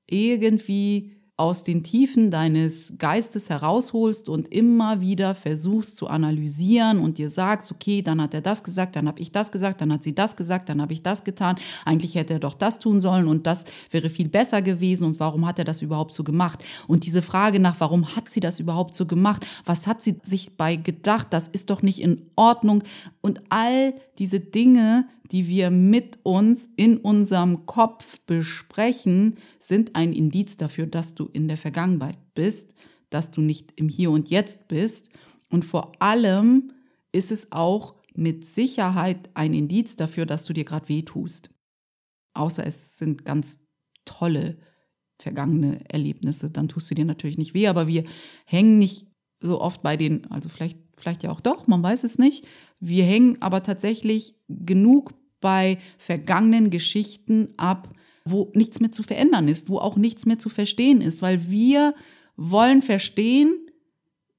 irgendwie 0.07 1.17
aus 1.43 1.65
den 1.65 1.83
Tiefen 1.83 2.31
deines 2.31 2.95
Geistes 2.99 3.51
herausholst 3.51 4.29
und 4.29 4.47
immer 4.55 5.01
wieder 5.01 5.35
versuchst 5.35 5.97
zu 5.97 6.07
analysieren 6.07 7.01
und 7.01 7.19
dir 7.19 7.31
sagst, 7.31 7.73
okay, 7.73 8.01
dann 8.01 8.23
hat 8.23 8.33
er 8.33 8.43
das 8.43 8.63
gesagt, 8.63 8.95
dann 8.95 9.09
habe 9.09 9.19
ich 9.19 9.33
das 9.33 9.51
gesagt, 9.51 9.81
dann 9.81 9.93
hat 9.93 10.05
sie 10.05 10.15
das 10.15 10.37
gesagt, 10.37 10.69
dann 10.69 10.81
habe 10.81 10.93
ich 10.93 11.03
das 11.03 11.25
getan. 11.25 11.57
Eigentlich 11.85 12.15
hätte 12.15 12.35
er 12.35 12.39
doch 12.39 12.55
das 12.55 12.79
tun 12.79 13.01
sollen 13.01 13.27
und 13.27 13.49
das 13.49 13.65
wäre 13.91 14.09
viel 14.09 14.29
besser 14.29 14.63
gewesen 14.63 15.05
und 15.05 15.19
warum 15.19 15.45
hat 15.45 15.59
er 15.59 15.65
das 15.65 15.83
überhaupt 15.83 16.15
so 16.15 16.23
gemacht? 16.23 16.63
Und 16.87 17.07
diese 17.07 17.23
Frage 17.23 17.59
nach, 17.59 17.81
warum 17.81 18.15
hat 18.15 18.29
sie 18.29 18.39
das 18.39 18.61
überhaupt 18.61 18.95
so 18.95 19.07
gemacht? 19.07 19.45
Was 19.65 19.89
hat 19.89 20.01
sie 20.01 20.21
sich 20.23 20.57
bei 20.57 20.77
gedacht? 20.77 21.27
Das 21.31 21.49
ist 21.49 21.71
doch 21.71 21.83
nicht 21.83 22.01
in 22.01 22.23
Ordnung. 22.37 22.85
Und 23.23 23.41
all 23.51 23.95
diese 24.19 24.41
Dinge, 24.41 25.09
die 25.31 25.49
wir 25.49 25.71
mit 25.71 26.19
uns 26.25 26.69
in 26.77 26.99
unserem 26.99 27.67
Kopf 27.67 28.21
besprechen, 28.27 29.37
sind 29.61 29.95
ein 29.95 30.13
Indiz 30.13 30.57
dafür, 30.57 30.87
dass 30.87 31.15
du 31.15 31.27
in 31.27 31.49
der 31.49 31.57
Vergangenheit 31.57 32.19
bist, 32.35 32.75
dass 33.11 33.31
du 33.31 33.41
nicht 33.41 33.73
im 33.77 33.89
Hier 33.89 34.11
und 34.11 34.29
Jetzt 34.29 34.69
bist. 34.69 35.09
Und 35.49 35.65
vor 35.65 35.93
allem 36.01 36.73
ist 37.13 37.31
es 37.31 37.53
auch 37.53 37.95
mit 38.15 38.45
Sicherheit 38.45 39.31
ein 39.35 39.55
Indiz 39.55 39.97
dafür, 39.97 40.27
dass 40.27 40.45
du 40.45 40.53
dir 40.53 40.65
gerade 40.65 40.89
wehtust. 40.89 41.49
Außer 42.35 42.67
es 42.67 42.99
sind 42.99 43.25
ganz 43.25 43.65
tolle 44.05 44.59
vergangene 45.19 45.89
Erlebnisse, 45.89 46.51
dann 46.51 46.69
tust 46.69 46.91
du 46.91 46.95
dir 46.97 47.05
natürlich 47.05 47.39
nicht 47.39 47.55
weh, 47.55 47.69
aber 47.69 47.87
wir 47.87 48.05
hängen 48.45 48.79
nicht 48.79 49.07
so 49.41 49.61
oft 49.61 49.83
bei 49.83 49.97
den, 49.97 50.29
also 50.31 50.49
vielleicht, 50.49 50.79
vielleicht 51.03 51.23
ja 51.23 51.31
auch 51.31 51.41
doch, 51.41 51.67
man 51.67 51.83
weiß 51.83 52.05
es 52.05 52.19
nicht. 52.19 52.47
Wir 52.81 53.05
hängen 53.05 53.41
aber 53.41 53.63
tatsächlich 53.63 54.35
genug 54.49 55.13
bei 55.41 55.79
vergangenen 55.99 56.71
Geschichten 56.71 57.49
ab, 57.57 57.89
wo 58.25 58.51
nichts 58.55 58.81
mehr 58.81 58.93
zu 58.93 59.03
verändern 59.03 59.49
ist, 59.49 59.69
wo 59.69 59.79
auch 59.79 59.97
nichts 59.97 60.27
mehr 60.27 60.39
zu 60.39 60.49
verstehen 60.49 61.01
ist, 61.01 61.21
weil 61.21 61.51
wir 61.51 61.95
wollen 62.37 62.81
verstehen, 62.81 63.55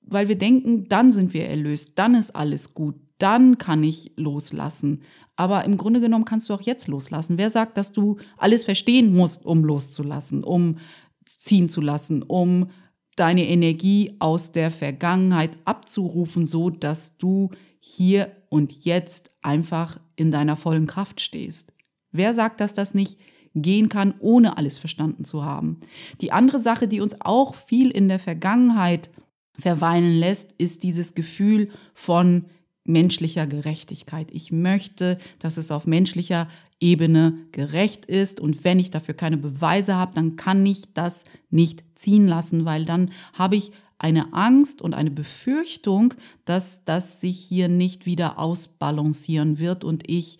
weil 0.01 0.27
wir 0.27 0.37
denken, 0.37 0.87
dann 0.89 1.11
sind 1.11 1.33
wir 1.33 1.47
erlöst, 1.47 1.93
dann 1.95 2.15
ist 2.15 2.35
alles 2.35 2.73
gut, 2.73 2.95
dann 3.19 3.57
kann 3.57 3.83
ich 3.83 4.13
loslassen. 4.15 5.01
Aber 5.35 5.65
im 5.65 5.77
Grunde 5.77 5.99
genommen 5.99 6.25
kannst 6.25 6.49
du 6.49 6.53
auch 6.53 6.61
jetzt 6.61 6.87
loslassen. 6.87 7.37
Wer 7.37 7.49
sagt, 7.49 7.77
dass 7.77 7.91
du 7.91 8.17
alles 8.37 8.63
verstehen 8.63 9.15
musst, 9.15 9.45
um 9.45 9.63
loszulassen, 9.63 10.43
um 10.43 10.77
ziehen 11.25 11.69
zu 11.69 11.81
lassen, 11.81 12.23
um 12.23 12.69
deine 13.15 13.47
Energie 13.47 14.15
aus 14.19 14.51
der 14.51 14.71
Vergangenheit 14.71 15.51
abzurufen, 15.65 16.45
so 16.45 16.69
dass 16.69 17.17
du 17.17 17.51
hier 17.79 18.31
und 18.49 18.85
jetzt 18.85 19.31
einfach 19.41 19.99
in 20.15 20.31
deiner 20.31 20.55
vollen 20.55 20.87
Kraft 20.87 21.21
stehst. 21.21 21.73
Wer 22.11 22.33
sagt, 22.33 22.61
dass 22.61 22.73
das 22.73 22.93
nicht 22.93 23.19
gehen 23.55 23.89
kann, 23.89 24.13
ohne 24.19 24.57
alles 24.57 24.77
verstanden 24.77 25.25
zu 25.25 25.43
haben? 25.43 25.79
Die 26.21 26.31
andere 26.31 26.59
Sache, 26.59 26.87
die 26.87 27.01
uns 27.01 27.19
auch 27.21 27.55
viel 27.55 27.91
in 27.91 28.07
der 28.07 28.19
Vergangenheit 28.19 29.09
verweilen 29.57 30.15
lässt, 30.15 30.51
ist 30.57 30.83
dieses 30.83 31.13
Gefühl 31.13 31.69
von 31.93 32.45
menschlicher 32.85 33.47
Gerechtigkeit. 33.47 34.29
Ich 34.31 34.51
möchte, 34.51 35.17
dass 35.39 35.57
es 35.57 35.71
auf 35.71 35.87
menschlicher 35.87 36.47
Ebene 36.83 37.37
gerecht 37.53 38.05
ist 38.05 38.41
und 38.41 38.65
wenn 38.65 38.77
ich 38.77 38.91
dafür 38.91 39.13
keine 39.13 39.37
Beweise 39.37 39.95
habe, 39.95 40.13
dann 40.13 40.35
kann 40.35 40.65
ich 40.65 40.93
das 40.93 41.23
nicht 41.49 41.83
ziehen 41.95 42.27
lassen, 42.27 42.65
weil 42.65 42.83
dann 42.83 43.11
habe 43.33 43.55
ich 43.55 43.71
eine 43.97 44.33
Angst 44.33 44.81
und 44.81 44.93
eine 44.93 45.11
Befürchtung, 45.11 46.13
dass 46.43 46.83
das 46.83 47.21
sich 47.21 47.39
hier 47.39 47.69
nicht 47.69 48.05
wieder 48.05 48.37
ausbalancieren 48.37 49.59
wird 49.59 49.85
und 49.85 50.09
ich 50.09 50.39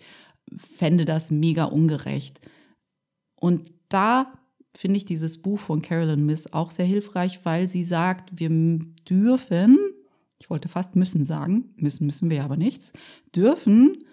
fände 0.54 1.06
das 1.06 1.30
mega 1.30 1.64
ungerecht. 1.64 2.42
Und 3.36 3.72
da 3.88 4.34
finde 4.76 4.98
ich 4.98 5.06
dieses 5.06 5.40
Buch 5.40 5.58
von 5.58 5.80
Carolyn 5.80 6.26
Miss 6.26 6.52
auch 6.52 6.72
sehr 6.72 6.84
hilfreich, 6.84 7.40
weil 7.44 7.68
sie 7.68 7.84
sagt, 7.84 8.38
wir 8.38 8.50
dürfen, 9.08 9.78
ich 10.38 10.50
wollte 10.50 10.68
fast 10.68 10.94
müssen 10.94 11.24
sagen, 11.24 11.72
müssen 11.76 12.04
müssen 12.06 12.28
wir 12.28 12.44
aber 12.44 12.58
nichts, 12.58 12.92
dürfen 13.34 14.04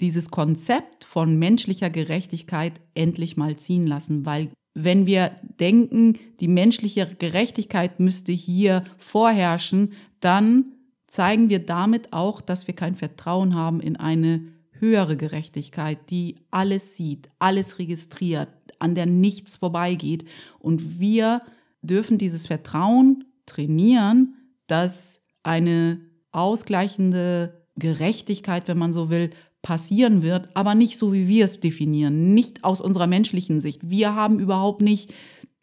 dieses 0.00 0.30
Konzept 0.30 1.04
von 1.04 1.38
menschlicher 1.38 1.90
Gerechtigkeit 1.90 2.80
endlich 2.94 3.36
mal 3.36 3.56
ziehen 3.56 3.86
lassen, 3.86 4.24
weil 4.24 4.50
wenn 4.74 5.04
wir 5.04 5.32
denken, 5.58 6.18
die 6.40 6.48
menschliche 6.48 7.06
Gerechtigkeit 7.18 8.00
müsste 8.00 8.32
hier 8.32 8.84
vorherrschen, 8.98 9.92
dann 10.20 10.72
zeigen 11.06 11.48
wir 11.48 11.58
damit 11.58 12.12
auch, 12.12 12.40
dass 12.40 12.66
wir 12.66 12.74
kein 12.74 12.94
Vertrauen 12.94 13.54
haben 13.54 13.80
in 13.80 13.96
eine 13.96 14.42
höhere 14.70 15.16
Gerechtigkeit, 15.16 15.98
die 16.10 16.36
alles 16.50 16.96
sieht, 16.96 17.30
alles 17.38 17.78
registriert, 17.78 18.48
an 18.78 18.94
der 18.94 19.06
nichts 19.06 19.56
vorbeigeht. 19.56 20.24
Und 20.58 21.00
wir 21.00 21.42
dürfen 21.82 22.16
dieses 22.16 22.46
Vertrauen 22.46 23.24
trainieren, 23.46 24.36
dass 24.66 25.20
eine 25.42 26.00
ausgleichende 26.32 27.66
Gerechtigkeit, 27.76 28.68
wenn 28.68 28.78
man 28.78 28.92
so 28.92 29.10
will, 29.10 29.30
passieren 29.62 30.22
wird, 30.22 30.48
aber 30.54 30.74
nicht 30.74 30.96
so, 30.96 31.12
wie 31.12 31.28
wir 31.28 31.44
es 31.44 31.60
definieren, 31.60 32.34
nicht 32.34 32.64
aus 32.64 32.80
unserer 32.80 33.06
menschlichen 33.06 33.60
Sicht. 33.60 33.80
Wir 33.88 34.14
haben 34.14 34.38
überhaupt 34.38 34.80
nicht 34.80 35.12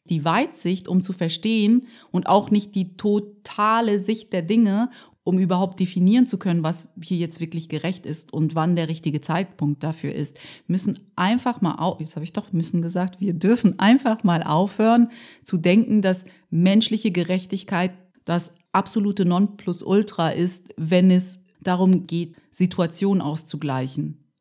die 0.05 0.23
Weitsicht, 0.23 0.87
um 0.87 1.01
zu 1.01 1.13
verstehen 1.13 1.87
und 2.11 2.27
auch 2.27 2.51
nicht 2.51 2.75
die 2.75 2.95
totale 2.95 3.99
Sicht 3.99 4.33
der 4.33 4.41
Dinge, 4.41 4.89
um 5.23 5.39
überhaupt 5.39 5.81
definieren 5.81 6.25
zu 6.25 6.37
können, 6.37 6.63
was 6.63 6.87
hier 7.03 7.17
jetzt 7.17 7.41
wirklich 7.41 7.67
gerecht 7.67 8.05
ist 8.05 8.31
und 8.31 8.55
wann 8.55 8.77
der 8.77 8.87
richtige 8.87 9.19
Zeitpunkt 9.19 9.83
dafür 9.83 10.15
ist. 10.15 10.35
Wir 10.35 10.73
müssen 10.73 10.99
einfach 11.17 11.59
mal 11.59 11.75
auf, 11.75 11.99
jetzt 11.99 12.15
habe 12.15 12.23
ich 12.23 12.31
doch 12.31 12.53
müssen 12.53 12.81
gesagt, 12.81 13.19
wir 13.19 13.33
dürfen 13.33 13.77
einfach 13.77 14.23
mal 14.23 14.41
aufhören 14.41 15.11
zu 15.43 15.57
denken, 15.57 16.01
dass 16.01 16.23
menschliche 16.49 17.11
Gerechtigkeit 17.11 17.91
das 18.23 18.53
absolute 18.71 19.25
Nonplusultra 19.25 20.29
ist, 20.29 20.69
wenn 20.77 21.11
es 21.11 21.39
darum 21.67 22.07
geht, 22.07 22.35
Situationen 22.51 23.21
auszugleichen. 23.21 24.31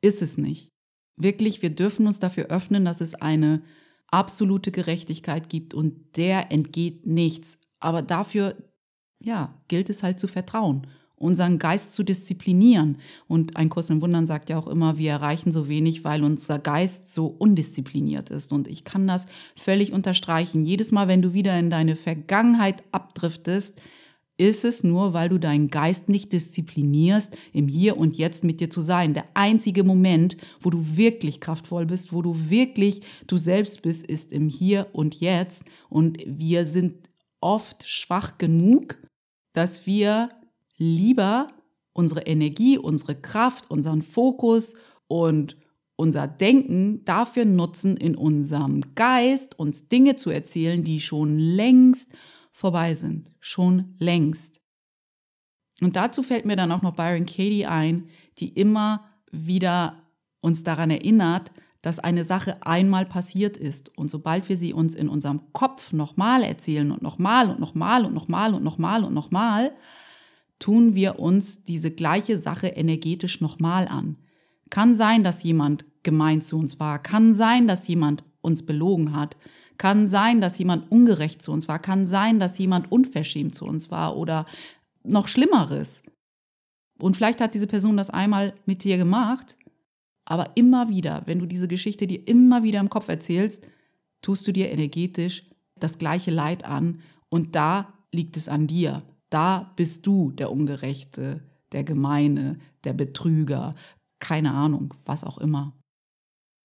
Ist 0.00 0.22
es 0.22 0.36
nicht. 0.36 0.70
Wirklich, 1.16 1.62
wir 1.62 1.70
dürfen 1.70 2.06
uns 2.06 2.18
dafür 2.18 2.46
öffnen, 2.46 2.84
dass 2.84 3.00
es 3.00 3.14
eine 3.14 3.62
absolute 4.08 4.70
Gerechtigkeit 4.70 5.48
gibt 5.48 5.74
und 5.74 6.16
der 6.16 6.52
entgeht 6.52 7.06
nichts. 7.06 7.58
Aber 7.80 8.02
dafür, 8.02 8.56
ja, 9.20 9.62
gilt 9.68 9.90
es 9.90 10.02
halt 10.02 10.18
zu 10.18 10.28
vertrauen, 10.28 10.86
unseren 11.16 11.58
Geist 11.58 11.92
zu 11.92 12.02
disziplinieren. 12.02 12.98
Und 13.28 13.56
ein 13.56 13.70
Kurs 13.70 13.90
im 13.90 14.02
Wundern 14.02 14.26
sagt 14.26 14.50
ja 14.50 14.58
auch 14.58 14.66
immer, 14.66 14.98
wir 14.98 15.12
erreichen 15.12 15.52
so 15.52 15.68
wenig, 15.68 16.04
weil 16.04 16.22
unser 16.22 16.58
Geist 16.58 17.12
so 17.12 17.26
undiszipliniert 17.26 18.30
ist. 18.30 18.52
Und 18.52 18.68
ich 18.68 18.84
kann 18.84 19.06
das 19.06 19.26
völlig 19.56 19.92
unterstreichen. 19.92 20.64
Jedes 20.64 20.92
Mal, 20.92 21.08
wenn 21.08 21.22
du 21.22 21.32
wieder 21.32 21.58
in 21.58 21.70
deine 21.70 21.96
Vergangenheit 21.96 22.82
abdriftest, 22.92 23.80
ist 24.36 24.64
es 24.64 24.82
nur, 24.82 25.12
weil 25.12 25.28
du 25.28 25.38
deinen 25.38 25.68
Geist 25.68 26.08
nicht 26.08 26.32
disziplinierst, 26.32 27.36
im 27.52 27.68
Hier 27.68 27.96
und 27.96 28.16
Jetzt 28.16 28.42
mit 28.42 28.60
dir 28.60 28.68
zu 28.68 28.80
sein. 28.80 29.14
Der 29.14 29.26
einzige 29.34 29.84
Moment, 29.84 30.36
wo 30.60 30.70
du 30.70 30.96
wirklich 30.96 31.40
kraftvoll 31.40 31.86
bist, 31.86 32.12
wo 32.12 32.20
du 32.20 32.50
wirklich 32.50 33.02
du 33.26 33.36
selbst 33.36 33.82
bist, 33.82 34.04
ist 34.04 34.32
im 34.32 34.48
Hier 34.48 34.88
und 34.92 35.20
Jetzt. 35.20 35.64
Und 35.88 36.18
wir 36.26 36.66
sind 36.66 37.08
oft 37.40 37.88
schwach 37.88 38.38
genug, 38.38 38.98
dass 39.52 39.86
wir 39.86 40.30
lieber 40.76 41.46
unsere 41.92 42.22
Energie, 42.22 42.76
unsere 42.76 43.14
Kraft, 43.14 43.70
unseren 43.70 44.02
Fokus 44.02 44.74
und 45.06 45.56
unser 45.96 46.26
Denken 46.26 47.04
dafür 47.04 47.44
nutzen, 47.44 47.96
in 47.96 48.16
unserem 48.16 48.94
Geist 48.96 49.56
uns 49.58 49.88
Dinge 49.88 50.16
zu 50.16 50.30
erzählen, 50.30 50.82
die 50.82 51.00
schon 51.00 51.38
längst 51.38 52.08
vorbei 52.54 52.94
sind, 52.94 53.30
schon 53.40 53.94
längst. 53.98 54.60
Und 55.82 55.96
dazu 55.96 56.22
fällt 56.22 56.46
mir 56.46 56.56
dann 56.56 56.72
auch 56.72 56.82
noch 56.82 56.94
Byron 56.94 57.26
Katie 57.26 57.66
ein, 57.66 58.08
die 58.38 58.48
immer 58.48 59.04
wieder 59.30 60.04
uns 60.40 60.62
daran 60.62 60.90
erinnert, 60.90 61.50
dass 61.82 61.98
eine 61.98 62.24
Sache 62.24 62.64
einmal 62.64 63.06
passiert 63.06 63.56
ist. 63.56 63.96
Und 63.98 64.08
sobald 64.08 64.48
wir 64.48 64.56
sie 64.56 64.72
uns 64.72 64.94
in 64.94 65.08
unserem 65.08 65.52
Kopf 65.52 65.92
nochmal 65.92 66.44
erzählen 66.44 66.92
und 66.92 67.02
nochmal 67.02 67.50
und 67.50 67.58
nochmal 67.58 68.06
und 68.06 68.14
nochmal 68.14 68.54
und 68.54 68.62
nochmal 68.62 69.04
und 69.04 69.12
nochmal, 69.12 69.72
tun 70.60 70.94
wir 70.94 71.18
uns 71.18 71.64
diese 71.64 71.90
gleiche 71.90 72.38
Sache 72.38 72.68
energetisch 72.68 73.40
nochmal 73.40 73.88
an. 73.88 74.16
Kann 74.70 74.94
sein, 74.94 75.24
dass 75.24 75.42
jemand 75.42 75.84
gemein 76.04 76.40
zu 76.40 76.56
uns 76.56 76.78
war, 76.78 77.02
kann 77.02 77.34
sein, 77.34 77.66
dass 77.66 77.88
jemand 77.88 78.22
uns 78.40 78.64
belogen 78.64 79.14
hat, 79.14 79.36
kann 79.78 80.08
sein, 80.08 80.40
dass 80.40 80.58
jemand 80.58 80.90
ungerecht 80.90 81.42
zu 81.42 81.52
uns 81.52 81.68
war, 81.68 81.78
kann 81.78 82.06
sein, 82.06 82.38
dass 82.38 82.58
jemand 82.58 82.90
unverschämt 82.92 83.54
zu 83.54 83.64
uns 83.64 83.90
war 83.90 84.16
oder 84.16 84.46
noch 85.02 85.28
Schlimmeres. 85.28 86.02
Und 86.98 87.16
vielleicht 87.16 87.40
hat 87.40 87.54
diese 87.54 87.66
Person 87.66 87.96
das 87.96 88.10
einmal 88.10 88.54
mit 88.66 88.84
dir 88.84 88.96
gemacht, 88.96 89.56
aber 90.24 90.52
immer 90.54 90.88
wieder, 90.88 91.22
wenn 91.26 91.38
du 91.38 91.46
diese 91.46 91.68
Geschichte 91.68 92.06
dir 92.06 92.26
immer 92.26 92.62
wieder 92.62 92.80
im 92.80 92.88
Kopf 92.88 93.08
erzählst, 93.08 93.66
tust 94.22 94.46
du 94.46 94.52
dir 94.52 94.70
energetisch 94.70 95.44
das 95.78 95.98
gleiche 95.98 96.30
Leid 96.30 96.64
an 96.64 97.00
und 97.28 97.56
da 97.56 97.92
liegt 98.12 98.36
es 98.36 98.48
an 98.48 98.66
dir. 98.66 99.02
Da 99.28 99.72
bist 99.76 100.06
du 100.06 100.30
der 100.30 100.50
Ungerechte, 100.50 101.42
der 101.72 101.84
Gemeine, 101.84 102.58
der 102.84 102.92
Betrüger, 102.92 103.74
keine 104.20 104.52
Ahnung, 104.52 104.94
was 105.04 105.24
auch 105.24 105.38
immer. 105.38 105.74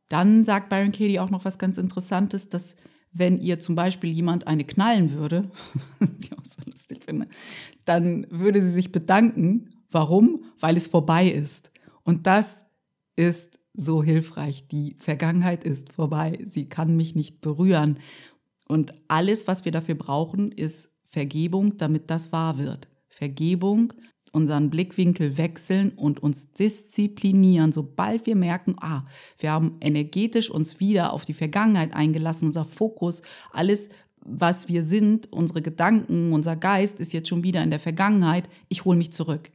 Dann 0.10 0.44
sagt 0.44 0.70
Byron 0.70 0.92
Katie 0.92 1.20
auch 1.20 1.30
noch 1.30 1.46
was 1.46 1.60
ganz 1.60 1.78
Interessantes, 1.78 2.50
dass 2.50 2.78
wenn 3.12 3.40
ihr 3.40 3.60
zum 3.60 3.76
Beispiel 3.76 4.12
jemand 4.12 4.48
eine 4.48 4.64
knallen 4.64 5.14
würde, 5.14 5.50
die 6.00 6.32
auch 6.34 6.46
so 6.46 6.62
lustig 6.66 7.04
finde, 7.04 7.28
dann 7.86 8.28
würde 8.30 8.62
sie 8.62 8.70
sich 8.70 8.92
bedanken. 8.92 9.70
Warum? 9.92 10.44
Weil 10.60 10.78
es 10.78 10.88
vorbei 10.88 11.28
ist. 11.28 11.72
Und 12.04 12.28
das 12.28 12.66
ist 13.16 13.60
so 13.74 14.04
hilfreich. 14.04 14.68
Die 14.68 14.96
Vergangenheit 15.00 15.64
ist 15.64 15.94
vorbei. 15.94 16.40
Sie 16.44 16.66
kann 16.70 16.96
mich 16.96 17.16
nicht 17.16 17.42
berühren. 17.42 18.00
Und 18.68 18.94
alles, 19.08 19.48
was 19.48 19.66
wir 19.66 19.72
dafür 19.72 19.96
brauchen, 19.96 20.52
ist 20.52 20.92
Vergebung, 21.08 21.78
damit 21.78 22.10
das 22.10 22.32
wahr 22.32 22.60
wird. 22.60 22.88
Vergebung, 23.08 23.94
unseren 24.32 24.70
Blickwinkel 24.70 25.38
wechseln 25.38 25.92
und 25.92 26.22
uns 26.22 26.54
disziplinieren, 26.54 27.72
sobald 27.72 28.26
wir 28.26 28.36
merken, 28.36 28.76
ah, 28.80 29.04
wir 29.38 29.52
haben 29.52 29.78
energetisch 29.82 30.50
uns 30.50 30.80
wieder 30.80 31.14
auf 31.14 31.26
die 31.26 31.34
Vergangenheit 31.34 31.94
eingelassen, 31.94 32.48
unser 32.48 32.66
Fokus, 32.66 33.22
alles, 33.52 33.90
was 34.22 34.68
wir 34.68 34.84
sind, 34.84 35.32
unsere 35.32 35.62
Gedanken, 35.62 36.34
unser 36.34 36.56
Geist 36.56 37.00
ist 37.00 37.14
jetzt 37.14 37.30
schon 37.30 37.44
wieder 37.44 37.64
in 37.64 37.70
der 37.70 37.80
Vergangenheit, 37.80 38.50
ich 38.68 38.86
hole 38.86 38.98
mich 38.98 39.12
zurück. 39.12 39.52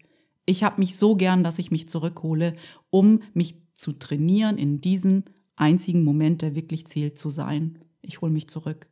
Ich 0.47 0.63
habe 0.63 0.81
mich 0.81 0.97
so 0.97 1.17
gern, 1.17 1.43
dass 1.45 1.59
ich 1.59 1.71
mich 1.71 1.89
zurückhole, 1.89 2.55
um 2.91 3.21
mich 3.33 3.57
zu 3.77 3.93
trainieren, 3.93 4.59
in 4.59 4.81
diesem 4.81 5.25
einzigen 5.57 6.05
Moment, 6.05 6.43
der 6.43 6.55
wirklich 6.55 6.87
zählt, 6.87 7.19
zu 7.19 7.31
sein. 7.31 7.79
Ich 8.03 8.21
hole 8.21 8.33
mich 8.33 8.49
zurück. 8.49 8.89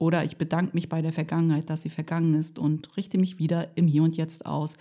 Oder 0.00 0.24
ich 0.24 0.38
bedanke 0.38 0.74
mich 0.74 0.88
bei 0.88 1.02
der 1.02 1.12
Vergangenheit, 1.12 1.68
dass 1.68 1.82
sie 1.82 1.90
vergangen 1.90 2.32
ist 2.32 2.58
und 2.58 2.96
richte 2.96 3.18
mich 3.18 3.38
wieder 3.38 3.76
im 3.76 3.86
Hier 3.86 4.02
und 4.02 4.16
Jetzt 4.16 4.46
aus. 4.46 4.72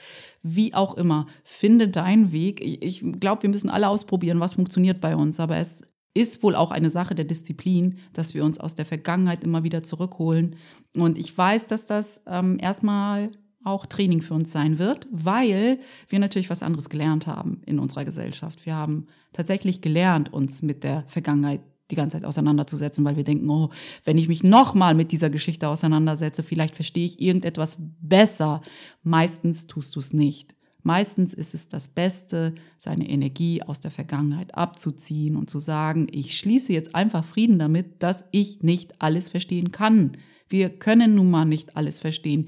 Wie 0.43 0.73
auch 0.73 0.95
immer, 0.95 1.27
finde 1.43 1.89
deinen 1.89 2.31
Weg. 2.31 2.61
Ich 2.63 3.03
glaube, 3.19 3.43
wir 3.43 3.49
müssen 3.49 3.69
alle 3.69 3.89
ausprobieren, 3.89 4.39
was 4.39 4.53
funktioniert 4.53 5.01
bei 5.01 5.17
uns. 5.17 5.41
Aber 5.41 5.57
es 5.57 5.81
ist 6.13 6.41
wohl 6.41 6.55
auch 6.55 6.71
eine 6.71 6.89
Sache 6.89 7.15
der 7.15 7.25
Disziplin, 7.25 7.97
dass 8.13 8.33
wir 8.33 8.45
uns 8.45 8.61
aus 8.61 8.75
der 8.75 8.85
Vergangenheit 8.85 9.43
immer 9.43 9.65
wieder 9.65 9.83
zurückholen. 9.83 10.55
Und 10.95 11.17
ich 11.17 11.37
weiß, 11.37 11.67
dass 11.67 11.85
das 11.85 12.21
ähm, 12.25 12.57
erstmal 12.57 13.29
auch 13.65 13.85
Training 13.85 14.21
für 14.21 14.35
uns 14.35 14.53
sein 14.53 14.79
wird, 14.79 15.05
weil 15.11 15.79
wir 16.07 16.19
natürlich 16.19 16.49
was 16.49 16.63
anderes 16.63 16.89
gelernt 16.89 17.27
haben 17.27 17.61
in 17.65 17.77
unserer 17.77 18.05
Gesellschaft. 18.05 18.65
Wir 18.65 18.75
haben 18.75 19.07
tatsächlich 19.33 19.81
gelernt, 19.81 20.31
uns 20.31 20.61
mit 20.61 20.85
der 20.85 21.03
Vergangenheit 21.07 21.59
die 21.91 21.95
ganze 21.95 22.17
Zeit 22.17 22.25
auseinanderzusetzen, 22.25 23.03
weil 23.03 23.15
wir 23.15 23.23
denken, 23.23 23.49
oh, 23.49 23.69
wenn 24.03 24.17
ich 24.17 24.27
mich 24.27 24.43
nochmal 24.43 24.93
mit 24.93 25.11
dieser 25.11 25.29
Geschichte 25.29 25.67
auseinandersetze, 25.67 26.43
vielleicht 26.43 26.75
verstehe 26.75 27.05
ich 27.05 27.21
irgendetwas 27.21 27.77
besser. 28.01 28.61
Meistens 29.03 29.67
tust 29.67 29.95
du 29.95 29.99
es 29.99 30.13
nicht. 30.13 30.53
Meistens 30.81 31.33
ist 31.33 31.53
es 31.53 31.67
das 31.67 31.89
Beste, 31.89 32.53
seine 32.77 33.09
Energie 33.09 33.61
aus 33.61 33.79
der 33.79 33.91
Vergangenheit 33.91 34.55
abzuziehen 34.55 35.35
und 35.35 35.49
zu 35.49 35.59
sagen, 35.59 36.07
ich 36.11 36.37
schließe 36.37 36.71
jetzt 36.71 36.95
einfach 36.95 37.25
Frieden 37.25 37.59
damit, 37.59 38.01
dass 38.01 38.23
ich 38.31 38.63
nicht 38.63 39.01
alles 39.01 39.27
verstehen 39.27 39.71
kann. 39.71 40.13
Wir 40.47 40.69
können 40.69 41.15
nun 41.15 41.29
mal 41.29 41.45
nicht 41.45 41.75
alles 41.75 41.99
verstehen. 41.99 42.47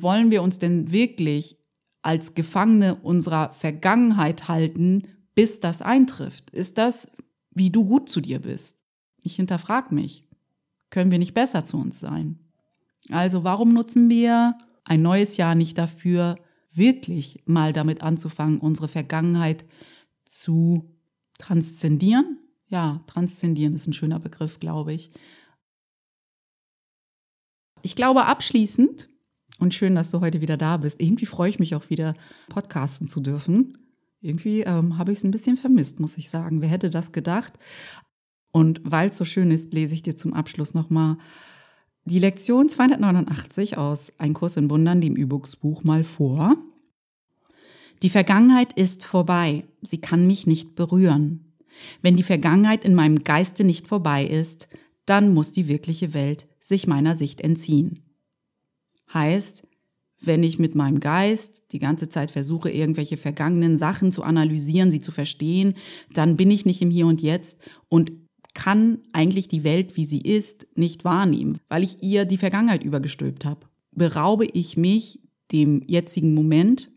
Wollen 0.00 0.30
wir 0.30 0.42
uns 0.42 0.58
denn 0.58 0.92
wirklich 0.92 1.58
als 2.02 2.34
Gefangene 2.34 2.94
unserer 2.94 3.52
Vergangenheit 3.52 4.46
halten, 4.46 5.08
bis 5.34 5.58
das 5.58 5.82
eintrifft? 5.82 6.50
Ist 6.50 6.78
das, 6.78 7.10
wie 7.58 7.70
du 7.70 7.84
gut 7.84 8.08
zu 8.08 8.20
dir 8.20 8.40
bist? 8.40 8.80
Ich 9.22 9.36
hinterfrage 9.36 9.94
mich. 9.94 10.24
Können 10.90 11.10
wir 11.10 11.18
nicht 11.18 11.34
besser 11.34 11.64
zu 11.64 11.78
uns 11.78 12.00
sein? 12.00 12.38
Also 13.10 13.44
warum 13.44 13.72
nutzen 13.72 14.08
wir 14.08 14.56
ein 14.84 15.02
neues 15.02 15.36
Jahr 15.36 15.54
nicht 15.54 15.76
dafür, 15.76 16.36
wirklich 16.72 17.42
mal 17.46 17.72
damit 17.72 18.02
anzufangen, 18.02 18.58
unsere 18.58 18.88
Vergangenheit 18.88 19.64
zu 20.26 20.96
transzendieren? 21.38 22.38
Ja, 22.68 23.02
transzendieren 23.06 23.74
ist 23.74 23.86
ein 23.86 23.92
schöner 23.92 24.20
Begriff, 24.20 24.60
glaube 24.60 24.92
ich. 24.92 25.10
Ich 27.82 27.94
glaube 27.94 28.26
abschließend, 28.26 29.08
und 29.58 29.74
schön, 29.74 29.94
dass 29.94 30.10
du 30.10 30.20
heute 30.20 30.40
wieder 30.40 30.56
da 30.56 30.76
bist. 30.76 31.00
Irgendwie 31.00 31.26
freue 31.26 31.50
ich 31.50 31.58
mich 31.58 31.74
auch 31.74 31.90
wieder, 31.90 32.14
podcasten 32.48 33.08
zu 33.08 33.20
dürfen. 33.20 33.76
Irgendwie 34.20 34.62
ähm, 34.62 34.98
habe 34.98 35.12
ich 35.12 35.18
es 35.18 35.24
ein 35.24 35.30
bisschen 35.30 35.56
vermisst, 35.56 36.00
muss 36.00 36.18
ich 36.18 36.30
sagen. 36.30 36.60
Wer 36.60 36.68
hätte 36.68 36.90
das 36.90 37.12
gedacht? 37.12 37.54
Und 38.50 38.80
weil 38.84 39.10
es 39.10 39.18
so 39.18 39.24
schön 39.24 39.50
ist, 39.50 39.72
lese 39.72 39.94
ich 39.94 40.02
dir 40.02 40.16
zum 40.16 40.34
Abschluss 40.34 40.74
nochmal 40.74 41.18
die 42.04 42.18
Lektion 42.18 42.68
289 42.68 43.76
aus 43.76 44.12
Ein 44.18 44.34
Kurs 44.34 44.56
in 44.56 44.70
Wundern, 44.70 45.00
dem 45.00 45.14
Übungsbuch, 45.14 45.84
mal 45.84 46.04
vor. 46.04 46.56
Die 48.02 48.10
Vergangenheit 48.10 48.72
ist 48.72 49.04
vorbei. 49.04 49.64
Sie 49.82 50.00
kann 50.00 50.26
mich 50.26 50.46
nicht 50.46 50.74
berühren. 50.74 51.52
Wenn 52.00 52.16
die 52.16 52.22
Vergangenheit 52.22 52.84
in 52.84 52.94
meinem 52.94 53.22
Geiste 53.22 53.64
nicht 53.64 53.86
vorbei 53.86 54.24
ist, 54.24 54.68
dann 55.04 55.34
muss 55.34 55.52
die 55.52 55.68
wirkliche 55.68 56.14
Welt 56.14 56.48
sich 56.60 56.86
meiner 56.86 57.14
Sicht 57.14 57.40
entziehen. 57.40 58.00
Heißt, 59.12 59.64
wenn 60.20 60.42
ich 60.42 60.58
mit 60.58 60.74
meinem 60.74 61.00
Geist 61.00 61.64
die 61.72 61.78
ganze 61.78 62.08
Zeit 62.08 62.30
versuche, 62.30 62.70
irgendwelche 62.70 63.16
vergangenen 63.16 63.78
Sachen 63.78 64.12
zu 64.12 64.22
analysieren, 64.22 64.90
sie 64.90 65.00
zu 65.00 65.12
verstehen, 65.12 65.74
dann 66.12 66.36
bin 66.36 66.50
ich 66.50 66.66
nicht 66.66 66.82
im 66.82 66.90
Hier 66.90 67.06
und 67.06 67.22
Jetzt 67.22 67.58
und 67.88 68.12
kann 68.54 68.98
eigentlich 69.12 69.48
die 69.48 69.62
Welt, 69.62 69.96
wie 69.96 70.04
sie 70.04 70.20
ist, 70.20 70.66
nicht 70.74 71.04
wahrnehmen, 71.04 71.58
weil 71.68 71.84
ich 71.84 72.02
ihr 72.02 72.24
die 72.24 72.36
Vergangenheit 72.36 72.82
übergestülpt 72.82 73.44
habe. 73.44 73.66
Beraube 73.94 74.46
ich 74.46 74.76
mich 74.76 75.20
dem 75.52 75.82
jetzigen 75.86 76.34
Moment 76.34 76.90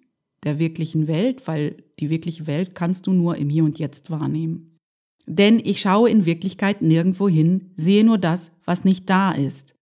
der 0.44 0.60
wirklichen 0.60 1.08
Welt, 1.08 1.48
weil 1.48 1.84
die 2.00 2.10
wirkliche 2.10 2.48
Welt 2.48 2.74
kannst 2.74 3.06
du 3.06 3.14
nur 3.14 3.36
im 3.38 3.50
Hier 3.50 3.64
und 3.64 3.78
Jetzt 3.78 4.10
wahrnehmen. 4.10 4.80
Denn 5.28 5.60
ich 5.60 5.80
schaue 5.80 6.10
in 6.10 6.26
Wirklichkeit 6.26 6.82
nirgendwo 6.82 7.30
hin, 7.30 7.72
sehe 7.76 8.04
nur 8.04 8.18
das, 8.18 8.52
was 8.66 8.84
nicht 8.84 9.10
da 9.10 9.32
ist. 9.32 9.76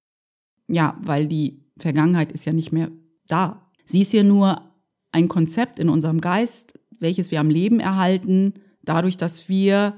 Ja, 0.67 0.99
weil 1.01 1.27
die 1.27 1.63
Vergangenheit 1.79 2.31
ist 2.33 2.45
ja 2.45 2.53
nicht 2.53 2.71
mehr 2.71 2.91
da. 3.29 3.71
Sie 3.85 4.01
ist 4.01 4.13
ja 4.13 4.23
nur 4.23 4.61
ein 5.11 5.27
Konzept 5.27 5.79
in 5.79 5.89
unserem 5.89 6.21
Geist, 6.21 6.73
welches 6.99 7.31
wir 7.31 7.39
am 7.39 7.49
Leben 7.49 7.79
erhalten, 7.79 8.53
dadurch, 8.83 9.17
dass 9.17 9.49
wir 9.49 9.95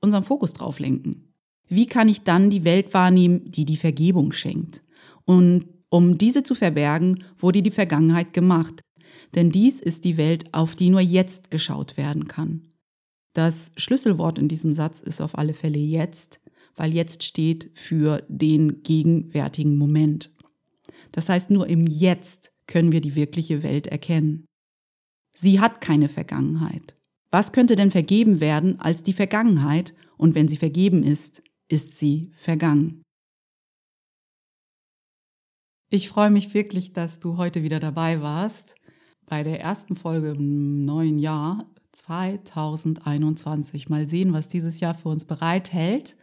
unseren 0.00 0.24
Fokus 0.24 0.52
drauf 0.52 0.78
lenken. 0.78 1.32
Wie 1.68 1.86
kann 1.86 2.08
ich 2.08 2.22
dann 2.22 2.50
die 2.50 2.64
Welt 2.64 2.92
wahrnehmen, 2.92 3.50
die 3.50 3.64
die 3.64 3.76
Vergebung 3.76 4.32
schenkt? 4.32 4.82
Und 5.24 5.68
um 5.88 6.18
diese 6.18 6.42
zu 6.42 6.54
verbergen, 6.54 7.24
wurde 7.38 7.62
die 7.62 7.70
Vergangenheit 7.70 8.32
gemacht. 8.32 8.80
Denn 9.34 9.50
dies 9.50 9.80
ist 9.80 10.04
die 10.04 10.16
Welt, 10.16 10.52
auf 10.52 10.74
die 10.74 10.90
nur 10.90 11.00
jetzt 11.00 11.50
geschaut 11.50 11.96
werden 11.96 12.28
kann. 12.28 12.68
Das 13.34 13.72
Schlüsselwort 13.76 14.38
in 14.38 14.48
diesem 14.48 14.74
Satz 14.74 15.00
ist 15.00 15.20
auf 15.20 15.38
alle 15.38 15.54
Fälle 15.54 15.78
jetzt, 15.78 16.40
weil 16.76 16.92
jetzt 16.92 17.22
steht 17.22 17.70
für 17.74 18.22
den 18.28 18.82
gegenwärtigen 18.82 19.76
Moment. 19.78 20.30
Das 21.12 21.28
heißt, 21.28 21.50
nur 21.50 21.66
im 21.66 21.86
Jetzt 21.86 22.51
können 22.66 22.92
wir 22.92 23.00
die 23.00 23.14
wirkliche 23.14 23.62
Welt 23.62 23.86
erkennen. 23.86 24.46
Sie 25.34 25.60
hat 25.60 25.80
keine 25.80 26.08
Vergangenheit. 26.08 26.94
Was 27.30 27.52
könnte 27.52 27.76
denn 27.76 27.90
vergeben 27.90 28.40
werden 28.40 28.78
als 28.80 29.02
die 29.02 29.14
Vergangenheit? 29.14 29.94
Und 30.18 30.34
wenn 30.34 30.48
sie 30.48 30.58
vergeben 30.58 31.02
ist, 31.02 31.42
ist 31.68 31.96
sie 31.96 32.30
vergangen. 32.36 33.02
Ich 35.88 36.08
freue 36.08 36.30
mich 36.30 36.54
wirklich, 36.54 36.92
dass 36.92 37.20
du 37.20 37.36
heute 37.36 37.62
wieder 37.62 37.80
dabei 37.80 38.20
warst 38.20 38.74
bei 39.26 39.42
der 39.42 39.60
ersten 39.60 39.96
Folge 39.96 40.30
im 40.30 40.84
neuen 40.84 41.18
Jahr 41.18 41.70
2021. 41.92 43.88
Mal 43.88 44.06
sehen, 44.06 44.32
was 44.32 44.48
dieses 44.48 44.80
Jahr 44.80 44.94
für 44.94 45.08
uns 45.08 45.24
bereithält. 45.24 46.16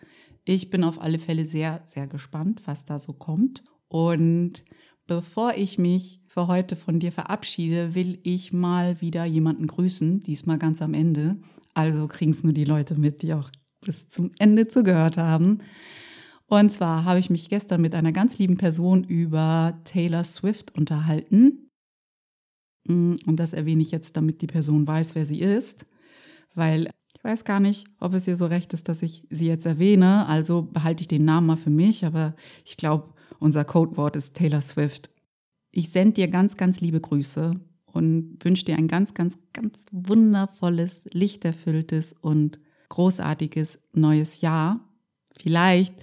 Ich 0.45 0.69
bin 0.69 0.83
auf 0.83 1.01
alle 1.01 1.19
Fälle 1.19 1.45
sehr, 1.45 1.83
sehr 1.85 2.07
gespannt, 2.07 2.61
was 2.65 2.85
da 2.85 2.99
so 2.99 3.13
kommt. 3.13 3.63
Und 3.87 4.63
bevor 5.09 5.55
ich 5.55 5.79
mich 5.79 6.21
für 6.27 6.45
heute 6.45 6.75
von 6.75 6.99
dir 6.99 7.11
verabschiede, 7.11 7.95
will 7.95 8.19
ich 8.21 8.53
mal 8.53 9.01
wieder 9.01 9.25
jemanden 9.25 9.65
grüßen, 9.65 10.21
diesmal 10.21 10.59
ganz 10.59 10.83
am 10.83 10.93
Ende. 10.93 11.37
Also 11.73 12.07
kriegen 12.07 12.31
es 12.31 12.43
nur 12.43 12.53
die 12.53 12.63
Leute 12.63 12.97
mit, 12.97 13.23
die 13.23 13.33
auch 13.33 13.49
bis 13.81 14.07
zum 14.09 14.31
Ende 14.37 14.67
zugehört 14.67 15.17
haben. 15.17 15.57
Und 16.45 16.69
zwar 16.69 17.05
habe 17.05 17.19
ich 17.19 17.31
mich 17.31 17.49
gestern 17.49 17.81
mit 17.81 17.95
einer 17.95 18.11
ganz 18.11 18.37
lieben 18.37 18.57
Person 18.57 19.03
über 19.03 19.79
Taylor 19.83 20.23
Swift 20.23 20.75
unterhalten. 20.77 21.71
Mm, 22.87 23.15
und 23.25 23.37
das 23.37 23.53
erwähne 23.53 23.81
ich 23.81 23.89
jetzt, 23.89 24.15
damit 24.15 24.43
die 24.43 24.47
Person 24.47 24.85
weiß, 24.85 25.15
wer 25.15 25.25
sie 25.25 25.41
ist, 25.41 25.87
weil 26.53 26.91
ich 27.15 27.23
weiß 27.23 27.45
gar 27.45 27.59
nicht, 27.59 27.87
ob 27.99 28.13
es 28.13 28.27
ihr 28.27 28.35
so 28.35 28.45
recht 28.45 28.73
ist, 28.73 28.87
dass 28.87 29.01
ich 29.01 29.23
sie 29.31 29.47
jetzt 29.47 29.65
erwähne. 29.65 30.27
Also 30.27 30.61
behalte 30.61 31.01
ich 31.01 31.07
den 31.07 31.25
Namen 31.25 31.47
mal 31.47 31.57
für 31.57 31.71
mich, 31.71 32.05
aber 32.05 32.35
ich 32.63 32.77
glaube, 32.77 33.13
unser 33.39 33.65
Codewort 33.65 34.15
ist 34.15 34.35
Taylor 34.35 34.61
Swift. 34.61 35.09
Ich 35.71 35.89
sende 35.89 36.13
dir 36.13 36.27
ganz, 36.27 36.57
ganz 36.57 36.81
liebe 36.81 36.99
Grüße 36.99 37.59
und 37.85 38.37
wünsche 38.43 38.65
dir 38.65 38.77
ein 38.77 38.87
ganz, 38.87 39.13
ganz, 39.13 39.37
ganz 39.53 39.85
wundervolles, 39.91 41.05
lichterfülltes 41.11 42.13
und 42.21 42.59
großartiges 42.89 43.79
neues 43.93 44.41
Jahr. 44.41 44.79
Vielleicht 45.37 45.95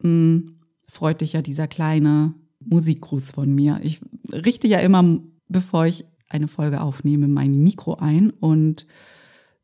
mh, 0.00 0.02
hm, 0.02 0.60
freut 0.88 1.20
dich 1.20 1.32
ja 1.32 1.42
dieser 1.42 1.66
kleine 1.66 2.34
Musikgruß 2.60 3.32
von 3.32 3.52
mir. 3.54 3.80
Ich 3.82 4.00
richte 4.32 4.68
ja 4.68 4.78
immer 4.78 5.20
bevor 5.48 5.86
ich 5.86 6.04
eine 6.28 6.48
Folge 6.48 6.80
aufnehme, 6.80 7.28
mein 7.28 7.62
Mikro 7.62 7.94
ein 7.94 8.30
und 8.30 8.86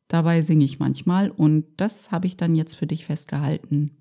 dabei 0.08 0.42
singe 0.42 0.64
ich 0.64 0.78
manchmal 0.78 1.30
und 1.30 1.66
das 1.76 2.10
habe 2.10 2.26
ich 2.26 2.36
dann 2.36 2.54
jetzt 2.54 2.74
für 2.74 2.86
dich 2.86 3.04
festgehalten. 3.06 3.96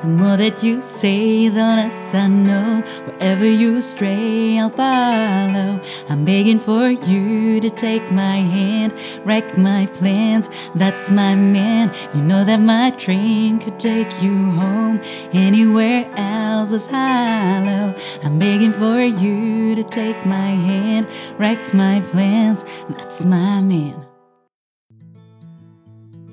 The 0.00 0.06
more 0.06 0.38
that 0.38 0.62
you 0.62 0.80
say, 0.80 1.48
the 1.48 1.60
less 1.60 2.14
I 2.14 2.26
know. 2.26 2.82
Wherever 3.04 3.44
you 3.44 3.82
stray, 3.82 4.58
I'll 4.58 4.70
follow. 4.70 5.78
I'm 6.08 6.24
begging 6.24 6.58
for 6.58 6.88
you 6.88 7.60
to 7.60 7.68
take 7.68 8.10
my 8.10 8.36
hand, 8.36 8.94
wreck 9.26 9.58
my 9.58 9.84
plans. 9.86 10.48
That's 10.74 11.10
my 11.10 11.34
man. 11.34 11.92
You 12.14 12.22
know 12.22 12.44
that 12.44 12.60
my 12.60 12.92
train 12.92 13.58
could 13.58 13.78
take 13.78 14.10
you 14.22 14.50
home. 14.52 15.00
Anywhere 15.32 16.10
else 16.16 16.72
is 16.72 16.86
hollow. 16.86 17.94
I'm 18.22 18.38
begging 18.38 18.72
for 18.72 19.02
you 19.02 19.74
to 19.74 19.84
take 19.84 20.24
my 20.24 20.50
hand, 20.68 21.08
wreck 21.38 21.58
my 21.74 22.00
plans. 22.10 22.64
That's 22.88 23.22
my 23.22 23.60
man. 23.60 24.06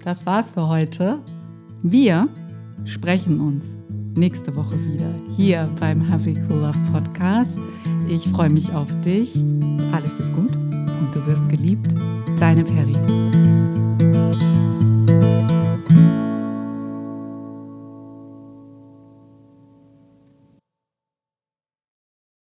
Das 0.05 0.25
war's 0.25 0.51
für 0.51 0.69
heute. 0.69 1.19
Wir 1.83 2.29
sprechen 2.85 3.39
uns 3.39 3.65
nächste 4.15 4.55
Woche 4.55 4.75
wieder 4.85 5.13
hier 5.29 5.69
beim 5.79 6.01
Happy 6.01 6.35
Cool 6.49 6.61
Love 6.61 6.79
Podcast. 6.91 7.59
Ich 8.07 8.27
freue 8.29 8.49
mich 8.49 8.73
auf 8.73 8.89
dich. 9.01 9.43
Alles 9.91 10.19
ist 10.19 10.33
gut 10.33 10.55
und 10.55 11.09
du 11.13 11.25
wirst 11.27 11.47
geliebt. 11.49 11.93
Deine 12.39 12.63
Peri. 12.63 13.66